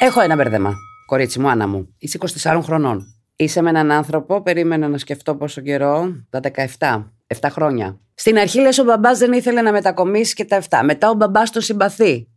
[0.00, 0.74] Έχω ένα μπερδεμά.
[1.06, 1.94] Κορίτσι μου, Άννα μου.
[1.98, 3.19] Είσαι 24 χρονών.
[3.40, 6.40] Είσαι με έναν άνθρωπο, περίμενα να σκεφτώ πόσο καιρό, τα
[6.78, 7.04] 17,
[7.40, 8.00] 7 χρόνια.
[8.14, 10.80] Στην αρχή λες ο μπαμπάς δεν ήθελε να μετακομίσει και τα 7.
[10.84, 12.28] Μετά ο μπαμπάς το συμπαθεί.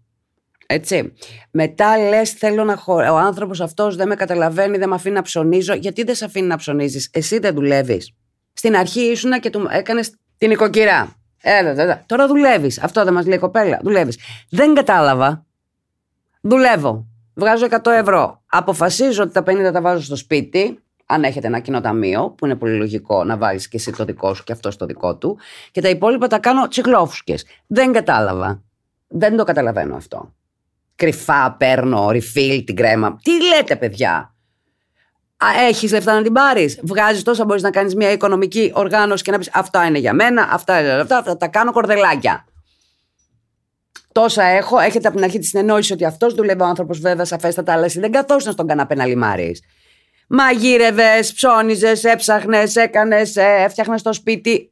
[0.66, 1.14] Έτσι.
[1.52, 2.94] Μετά λες: Θέλω να χω...
[2.94, 5.74] Ο άνθρωπος αυτός δεν με καταλαβαίνει, δεν με αφήνει να ψωνίζω.
[5.74, 8.14] Γιατί δεν σε αφήνει να ψωνίζεις, Εσύ δεν δουλεύεις.
[8.54, 11.16] Στην αρχή ήσουν και του έκανες την οικοκυρά.
[11.42, 12.04] Έλα, έλα.
[12.06, 12.84] Τώρα δουλεύεις.
[12.84, 13.80] Αυτό δεν μας λέει η κοπέλα.
[13.84, 14.20] Δουλεύεις.
[14.50, 15.46] Δεν κατάλαβα.
[16.42, 17.08] Δουλεύω.
[17.34, 18.42] Βγάζω 100 ευρώ.
[18.46, 22.56] Αποφασίζω ότι τα 50 τα βάζω στο σπίτι αν έχετε ένα κοινό ταμείο, που είναι
[22.56, 25.38] πολύ λογικό να βάλεις και εσύ το δικό σου και αυτό το δικό του,
[25.72, 27.36] και τα υπόλοιπα τα κάνω τσιχλόφουσκε.
[27.68, 28.64] Δεν κατάλαβα.
[29.08, 30.34] Δεν το καταλαβαίνω αυτό.
[30.96, 33.20] Κρυφά παίρνω, refill την κρέμα.
[33.24, 34.34] Τι λέτε, παιδιά;
[35.70, 39.38] Έχεις λεφτά να την πάρεις; Βγάζεις τόσα μπορείς να κάνεις μια οικονομική οργάνωση και να
[39.38, 42.46] πεις Αυτά είναι για μένα, αυτά είναι αυτά, αυτά τα κάνω κορδελάκια.
[44.12, 44.80] Τόσα έχω.
[44.80, 48.00] Έχετε από την αρχή τη συνεννόηση ότι αυτός δουλεύει ο άνθρωπος, βέβαια, σαφέστατα, αλλά εσύ
[48.00, 49.62] δεν καθόσουν στον καναπέ να λιμάρεις.
[50.36, 54.72] Μαγείρευες, ψώνιζες, έψαχνες, έκανες, ε, έφτιαχνες το σπίτι.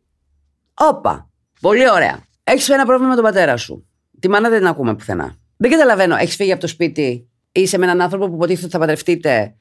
[0.74, 1.30] Όπα.
[1.62, 2.20] Πολύ ωραία.
[2.44, 3.88] Έχεις ένα πρόβλημα με τον πατέρα σου.
[4.20, 5.36] Τη μάνα δεν την ακούμε πουθενά.
[5.58, 6.16] Δεν καταλαβαίνω.
[6.16, 9.56] Έχεις φύγει από το σπίτι, είσαι με έναν άνθρωπο που υποτίθεται ότι θα παντρευτείτε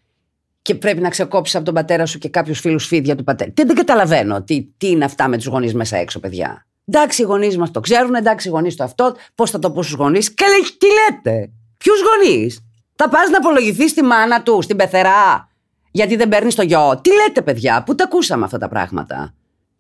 [0.63, 3.51] και πρέπει να ξεκόψεις από τον πατέρα σου και κάποιους φίλους φίδια του πατέρα.
[3.51, 6.67] Τι, δεν καταλαβαίνω τι, τι είναι αυτά με τους γονείς μέσα έξω, παιδιά.
[6.85, 9.17] Εντάξει, οι γονείς μας το ξέρουν, εντάξει, οι γονείς το αυτό.
[9.35, 12.61] Πώς θα το πω στους γονείς; Και λέει, τι λέτε; Ποιους γονείς;
[12.95, 15.50] Θα πας να απολογηθείς στη μάνα του, στην πεθερά,
[15.91, 17.01] γιατί δεν παίρνεις το γιο.
[17.03, 19.35] Τι λέτε, παιδιά, πού τα ακούσαμε αυτά τα πράγματα;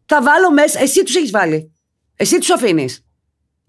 [0.06, 0.80] Θα βάλω μέσα.
[0.80, 1.72] Εσύ τους έχεις βάλει.
[2.16, 3.04] Εσύ τους αφήνεις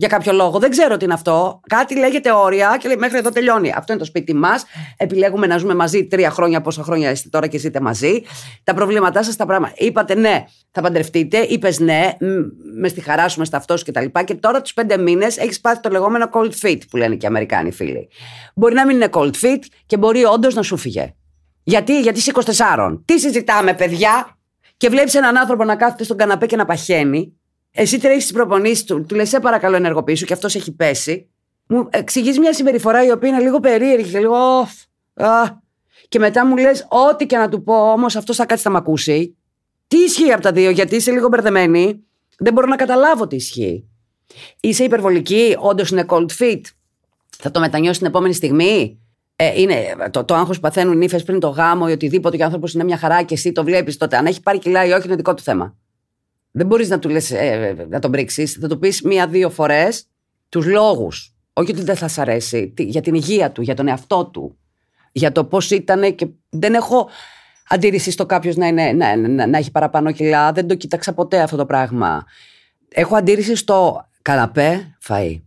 [0.01, 0.59] για κάποιο λόγο.
[0.59, 1.59] Δεν ξέρω τι είναι αυτό.
[1.67, 3.73] Κάτι λέγεται όρια και λέει μέχρι εδώ τελειώνει.
[3.75, 4.63] Αυτό είναι το σπίτι μας.
[4.97, 8.21] Επιλέγουμε να ζούμε μαζί τρία χρόνια, πόσα χρόνια είστε τώρα και ζείτε μαζί.
[8.63, 9.73] Τα προβλήματά σας, τα πράγματα.
[9.77, 11.37] Είπατε ναι, θα παντρευτείτε.
[11.37, 12.11] Είπες ναι,
[12.75, 14.05] με στη χαρά σου, με στα αυτός κτλ.
[14.05, 17.25] Και, και τώρα τους πέντε μήνες έχεις πάθει το λεγόμενο cold fit που λένε και
[17.25, 18.09] οι Αμερικάνοι φίλοι.
[18.55, 21.15] Μπορεί να μην είναι cold fit και μπορεί όντως να σου φύγε.
[21.63, 23.01] Γιατί, γιατί είσαι 24.
[23.05, 24.37] Τι συζητάμε, παιδιά;
[24.77, 27.35] Και βλέπεις έναν άνθρωπο να κάθεται στον καναπέ και να παχαίνει
[27.71, 31.29] εσύ τρέχεις τις προπονήσεις του, του λες: Σε παρακαλώ, ενεργοποιήσου και αυτός έχει πέσει.
[31.67, 34.67] Μου εξηγείς μια συμπεριφορά η οποία είναι λίγο περίεργη και λίγο.
[35.13, 35.43] Α,
[36.07, 38.75] και μετά μου λες: Ό,τι και να του πω, όμως αυτός θα κάτσει να μ'
[38.75, 39.37] ακούσει.
[39.87, 42.03] Τι ισχύει από τα δύο, γιατί είσαι λίγο μπερδεμένη.
[42.37, 43.89] Δεν μπορώ να καταλάβω τι ισχύει.
[44.59, 46.61] Είσαι υπερβολική, όντως είναι cold fit.
[47.37, 49.00] Θα το μετανιώσεις την επόμενη στιγμή.
[49.43, 52.45] Ε, είναι το, το άγχος που παθαίνουν νύφε πριν το γάμο ή οτιδήποτε και ο
[52.45, 54.17] άνθρωπος είναι μια χαρά και εσύ το βλέπεις τότε.
[54.17, 55.75] Αν έχει πάρει κιλά ή όχι, είναι δικό του θέμα.
[56.51, 58.57] Δεν μπορείς να του λες, ε, να τον πρίξεις.
[58.61, 60.05] Θα του πεις μία-δύο φορές
[60.49, 61.35] τους λόγους.
[61.53, 62.73] Όχι ότι δεν θα σ' αρέσει.
[62.77, 64.57] Για την υγεία του, για τον εαυτό του.
[65.11, 67.09] Για το πώς ήταν και δεν έχω
[67.67, 70.51] αντίρρηση στο κάποιος να, είναι, να, να, να, έχει παραπάνω κιλά.
[70.51, 72.25] Δεν το κοίταξα ποτέ αυτό το πράγμα.
[72.89, 75.39] Έχω αντίρρηση στο καναπέ φαΐ.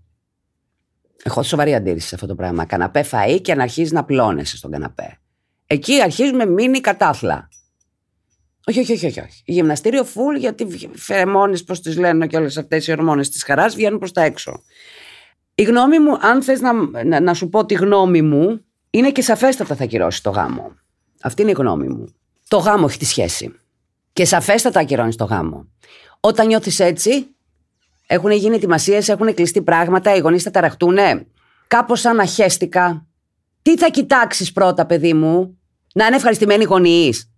[1.26, 2.64] Έχω σοβαρή αντίρρηση σε αυτό το πράγμα.
[2.64, 5.18] Καναπέ φαΐ και να αρχίζει να πλώνεσαι στον καναπέ.
[5.66, 7.48] Εκεί αρχίζουμε μήνυ κατάθλα.
[8.66, 9.20] Όχι, όχι, όχι, όχι.
[9.20, 9.42] όχι.
[9.44, 13.98] Γυμναστήριο full γιατί φερεμόνε, πώ τις λένε και όλες αυτές οι ορμόνες της χαράς βγαίνουν
[13.98, 14.62] προς τα έξω.
[15.54, 19.74] Η γνώμη μου, αν θες να, να, σου πω τη γνώμη μου, είναι και σαφέστατα
[19.74, 20.74] θα κυρώσει το γάμο.
[21.20, 22.14] Αυτή είναι η γνώμη μου.
[22.48, 23.54] Το γάμο έχει τη σχέση.
[24.12, 25.68] Και σαφέστατα ακυρώνεις το γάμο.
[26.20, 27.33] Όταν νιώθεις έτσι,
[28.06, 30.98] έχουν γίνει ετοιμασίες, έχουν κλειστεί πράγματα, οι γονείς θα ταραχτούν.
[31.66, 33.06] Κάπως σαν αχέστηκα.
[33.62, 35.58] Τι θα κοιτάξεις πρώτα, παιδί μου,
[35.94, 37.30] να είναι ευχαριστημένοι οι γονείς;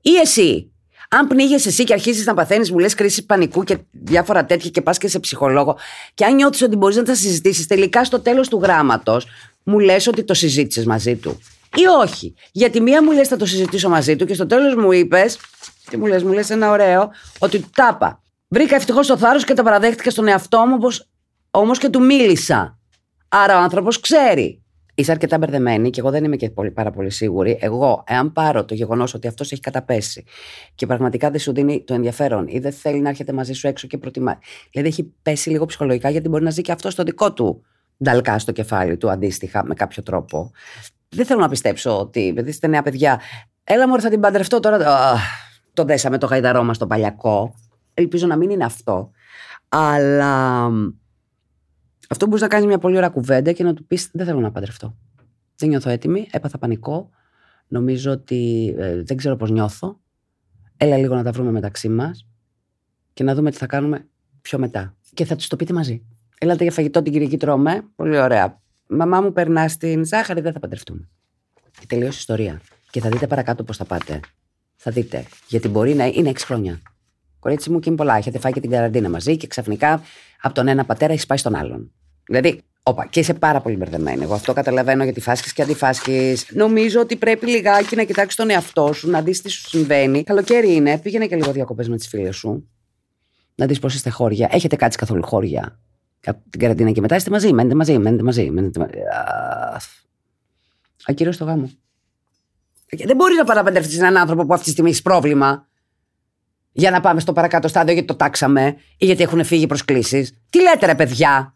[0.00, 0.66] Ή εσύ.
[1.08, 4.82] Αν πνίγει εσύ και αρχίζεις να παθαίνεις, μου λες κρίση πανικού και διάφορα τέτοια και
[4.82, 5.76] πας και σε ψυχολόγο,
[6.14, 9.26] και αν νιώθεις ότι μπορείς να τα συζητήσεις, τελικά στο τέλος του γράμματος
[9.62, 11.40] μου λες ότι το συζήτησες μαζί του.
[11.76, 12.34] Ή όχι.
[12.52, 15.38] Γιατί μία μου λες θα το συζητήσω μαζί του και στο τέλος μου είπες.
[15.90, 18.22] Τι μου λες, μου λες ένα ωραίο, ότι του τάπα.
[18.52, 20.78] Βρήκα ευτυχώς το θάρρος και τα παραδέχτηκα στον εαυτό μου,
[21.50, 22.78] όμως και του μίλησα.
[23.28, 24.62] Άρα ο άνθρωπος ξέρει
[24.94, 27.58] είσαι αρκετά μπερδεμένη και εγώ δεν είμαι και πολύ, πάρα πολύ σίγουρη.
[27.60, 30.24] Εγώ, εάν πάρω το γεγονός ότι αυτός έχει καταπέσει
[30.74, 33.86] και πραγματικά δεν σου δίνει το ενδιαφέρον ή δεν θέλει να έρχεται μαζί σου έξω
[33.86, 34.38] και προτιμά.
[34.70, 37.64] Δηλαδή έχει πέσει λίγο ψυχολογικά γιατί μπορεί να ζει και αυτός στο δικό του
[38.04, 40.50] νταλκά στο κεφάλι του αντίστοιχα με κάποιο τρόπο.
[41.08, 43.20] Δεν θέλω να πιστέψω ότι, παιδί είστε νέα παιδιά,
[43.64, 45.16] έλα μου θα την παντρευτώ τώρα.
[45.72, 47.54] το δέσαμε το γαϊδαρό μας το παλιακό.
[47.94, 49.10] Ελπίζω να μην είναι αυτό.
[49.68, 50.64] Αλλά
[52.08, 54.50] αυτό μπορείς να κάνεις μια πολύ ωραία κουβέντα και να του πεις: Δεν θέλω να
[54.50, 54.96] παντρευτώ.
[55.56, 57.10] Δεν νιώθω έτοιμη, έπαθα πανικό.
[57.68, 60.00] Νομίζω ότι ε, δεν ξέρω πώς νιώθω.
[60.76, 62.26] Έλα λίγο να τα βρούμε μεταξύ μας
[63.12, 64.08] και να δούμε τι θα κάνουμε
[64.42, 64.96] πιο μετά.
[65.14, 66.02] Και θα τους το πείτε μαζί.
[66.38, 67.82] Έλατε για φαγητό την Κυριακή τρώμε.
[67.96, 68.60] Πολύ ωραία.
[68.86, 71.08] Μαμά μου περνάς στην ζάχαρη, δεν θα παντρευτούμε.
[71.80, 72.60] Και τελείωσε η ιστορία.
[72.90, 74.20] Και θα δείτε παρακάτω πώς θα πάτε.
[74.76, 75.26] Θα δείτε.
[75.48, 76.80] Γιατί μπορεί να είναι 6 χρόνια.
[77.42, 78.16] Κορίτσι μου και είναι πολλά.
[78.16, 80.02] Έχετε φάει και την καραντίνα μαζί και ξαφνικά
[80.40, 81.92] από τον ένα πατέρα έχεις πάει στον άλλον.
[82.24, 84.22] Δηλαδή, όπα, και είσαι πάρα πολύ μπερδεμένη.
[84.22, 86.46] Εγώ αυτό καταλαβαίνω γιατί φάσκεις και αντιφάσκεις.
[86.50, 90.22] Νομίζω ότι πρέπει λιγάκι να κοιτάξεις τον εαυτό σου, να δεις τι σου συμβαίνει.
[90.22, 92.68] Καλοκαίρι είναι, πήγαινε και λίγο διακοπές με τις φίλες σου.
[93.54, 94.48] Να δεις πώς είστε χώρια.
[94.50, 95.80] Έχετε κάτσει καθόλου χώρια;
[96.26, 97.52] Από την καραντίνα και μετά είστε μαζί.
[97.52, 98.50] Μένετε μαζί, μένετε μαζί.
[98.50, 98.98] Μένετε μαζί.
[101.06, 101.70] Ακύρω το γάμο.
[103.04, 105.66] Δεν μπορείς να παραπαντρευτεί έναν άνθρωπο που αυτή τη στιγμή έχεις πρόβλημα
[106.72, 110.32] για να πάμε στο παρακάτω στάδιο γιατί το τάξαμε ή γιατί έχουν φύγει προσκλήσεις.
[110.50, 111.54] Τι λέτε, ρε παιδιά;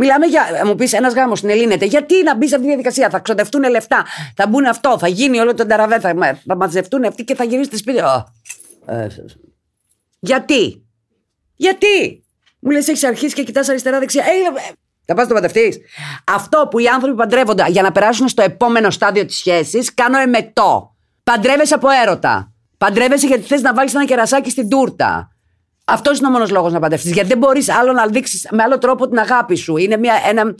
[0.00, 0.62] Μιλάμε για.
[0.64, 1.84] Μου πεις ένας γάμος στην Ελλήνεται.
[1.84, 4.04] Γιατί να μπεις σε αυτή τη διαδικασία; Θα ξοδευτούν λεφτά.
[4.36, 4.98] Θα μπουν αυτό.
[4.98, 6.00] Θα γίνει όλο το ταραβέ.
[6.00, 6.14] Θα,
[6.46, 8.00] θα μαζευτούν αυτοί και θα γυρίσει σπίτι.
[8.02, 8.22] Oh.
[8.86, 9.06] Ε,
[10.18, 10.86] γιατί;
[11.56, 12.24] Γιατί;
[12.60, 14.24] Μου λες, έχεις αρχίσει και κοιτάς αριστερά-δεξιά.
[14.24, 14.72] Ε, ε,
[15.04, 15.82] θα πας το παντευτεί.
[16.24, 20.96] Αυτό που οι άνθρωποι παντρεύονται για να περάσουν στο επόμενο στάδιο της σχέσης, κάνω εμετό.
[21.24, 22.52] Παντρεύεσαι από έρωτα.
[22.78, 25.32] Παντρεύεσαι γιατί θες να βάλεις ένα κερασάκι στην τούρτα.
[25.84, 27.12] Αυτός είναι ο μόνος λόγος να παντρευτείς.
[27.12, 29.76] Γιατί δεν μπορείς άλλο να δείξεις με άλλο τρόπο την αγάπη σου.
[29.76, 30.54] Είναι μια, ένα.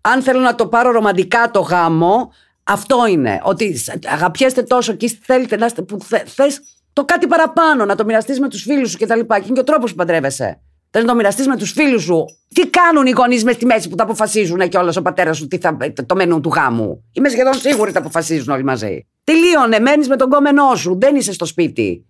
[0.00, 2.32] Αν θέλω να το πάρω ρομαντικά το γάμο,
[2.64, 3.40] αυτό είναι.
[3.42, 5.82] Ότι αγαπιέστε τόσο και θέλετε να είστε.
[5.82, 6.46] που θε
[6.92, 9.20] το κάτι παραπάνω, να το μοιραστείς με τους φίλους σου κτλ.
[9.20, 10.60] Και, και είναι και ο τρόπος που παντρεύεσαι.
[10.90, 12.24] Θες να το μοιραστείς με τους φίλους σου.
[12.54, 15.46] Τι κάνουν οι γονείς μες στη μέση που τα αποφασίζουν και όλο ο πατέρας σου
[15.46, 15.76] τι θα,
[16.06, 19.06] το μενού του γάμου; Είμαι σχεδόν σίγουρη τα αποφασίζουν όλοι μαζί.
[19.24, 22.06] Τελείωνε, μένεις με τον κόμενό σου, δεν είσαι στο σπίτι.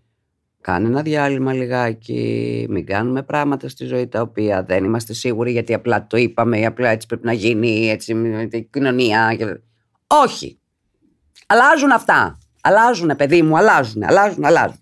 [0.60, 2.66] Κάνε ένα διάλειμμα λιγάκι.
[2.68, 6.64] Μην κάνουμε πράγματα στη ζωή τα οποία δεν είμαστε σίγουροι γιατί απλά το είπαμε ή
[6.64, 9.36] απλά έτσι πρέπει να γίνει, έτσι με την κοινωνία.
[10.06, 10.58] Όχι.
[11.46, 12.38] Αλλάζουν αυτά.
[12.60, 14.80] Αλλάζουν, παιδί μου, αλλάζουν, αλλάζουν, αλλάζουν.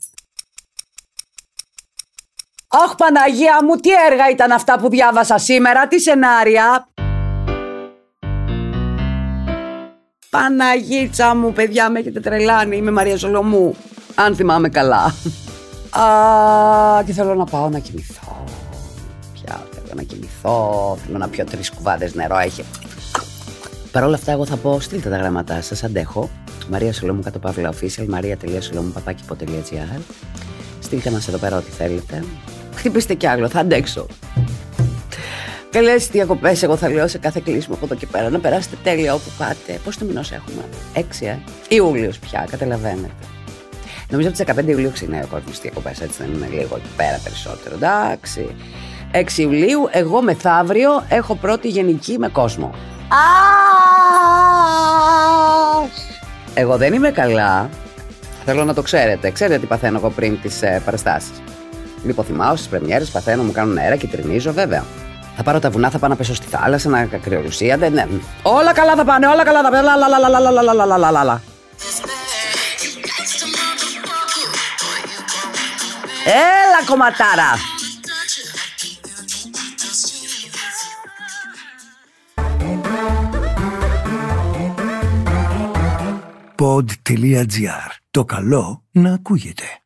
[2.69, 6.92] Αχ Παναγία μου, τι έργα ήταν αυτά που διάβασα σήμερα, τι σενάρια.
[10.37, 13.75] Παναγίτσα μου, παιδιά, με έχετε τρελάνει, είμαι Μαρία Σολομού,
[14.15, 15.15] αν θυμάμαι καλά.
[15.91, 18.45] Α, και θέλω να πάω να κοιμηθώ.
[19.33, 22.65] Πια θέλω να κοιμηθώ, θέλω να πιω τρεις κουβάδες νερό, έχει.
[23.93, 26.31] Παρ' όλα αυτά, εγώ θα πω, στείλτε τα γραμματά σας, αντέχω.
[26.71, 30.01] Μαρία Σολομού κάτω παύλα official, maria.solomou papakipο.gr
[30.81, 32.25] Στείλτε μας εδώ πέρα ό,τι θέλετε.
[32.75, 34.07] Χτυπήστε κι άλλο, θα αντέξω.
[35.73, 39.15] Καλέ διακοπές, εγώ θα λέω σε κάθε κλείσιμο από εδώ και πέρα να περάσετε τέλεια
[39.15, 39.81] όπου πάτε.
[39.85, 40.65] Πώς το μηνός έχουμε,
[40.95, 41.39] 6 ε.
[41.69, 43.25] Ιούλιος πια, καταλαβαίνετε.
[44.11, 47.21] Νομίζω ότι τι 15 Ιουλίου ξεκινάει ο κόσμος διακοπές, έτσι δεν είναι λίγο εκεί πέρα
[47.23, 47.75] περισσότερο.
[47.75, 48.55] Εντάξει.
[49.13, 52.75] 6 Ιουλίου, εγώ μεθαύριο έχω πρώτη γενική με κόσμο.
[56.55, 57.69] Εγώ δεν είμαι καλά.
[58.45, 59.31] Θέλω να το ξέρετε.
[59.31, 61.43] Ξέρετε τι παθαίνω εγώ πριν τις ε, παραστάσεις.
[62.05, 64.85] Λιποθυμάω στις πρεμιέρες, παθαίνω, μου κάνουν αέρα και τρινίζω, βέβαια.
[65.37, 67.77] Θα πάρω τα βουνά, θα πάω να πέσω στη θάλασσα, να κρυολουσία.
[67.77, 68.07] Δεν, ναι.
[68.43, 71.41] Όλα καλά θα πάνε, όλα καλά θα πάνε.
[76.25, 77.51] Έλα κομματάρα!
[86.59, 87.91] Pod.gr.
[88.11, 89.82] Το καλό να ακούγεται.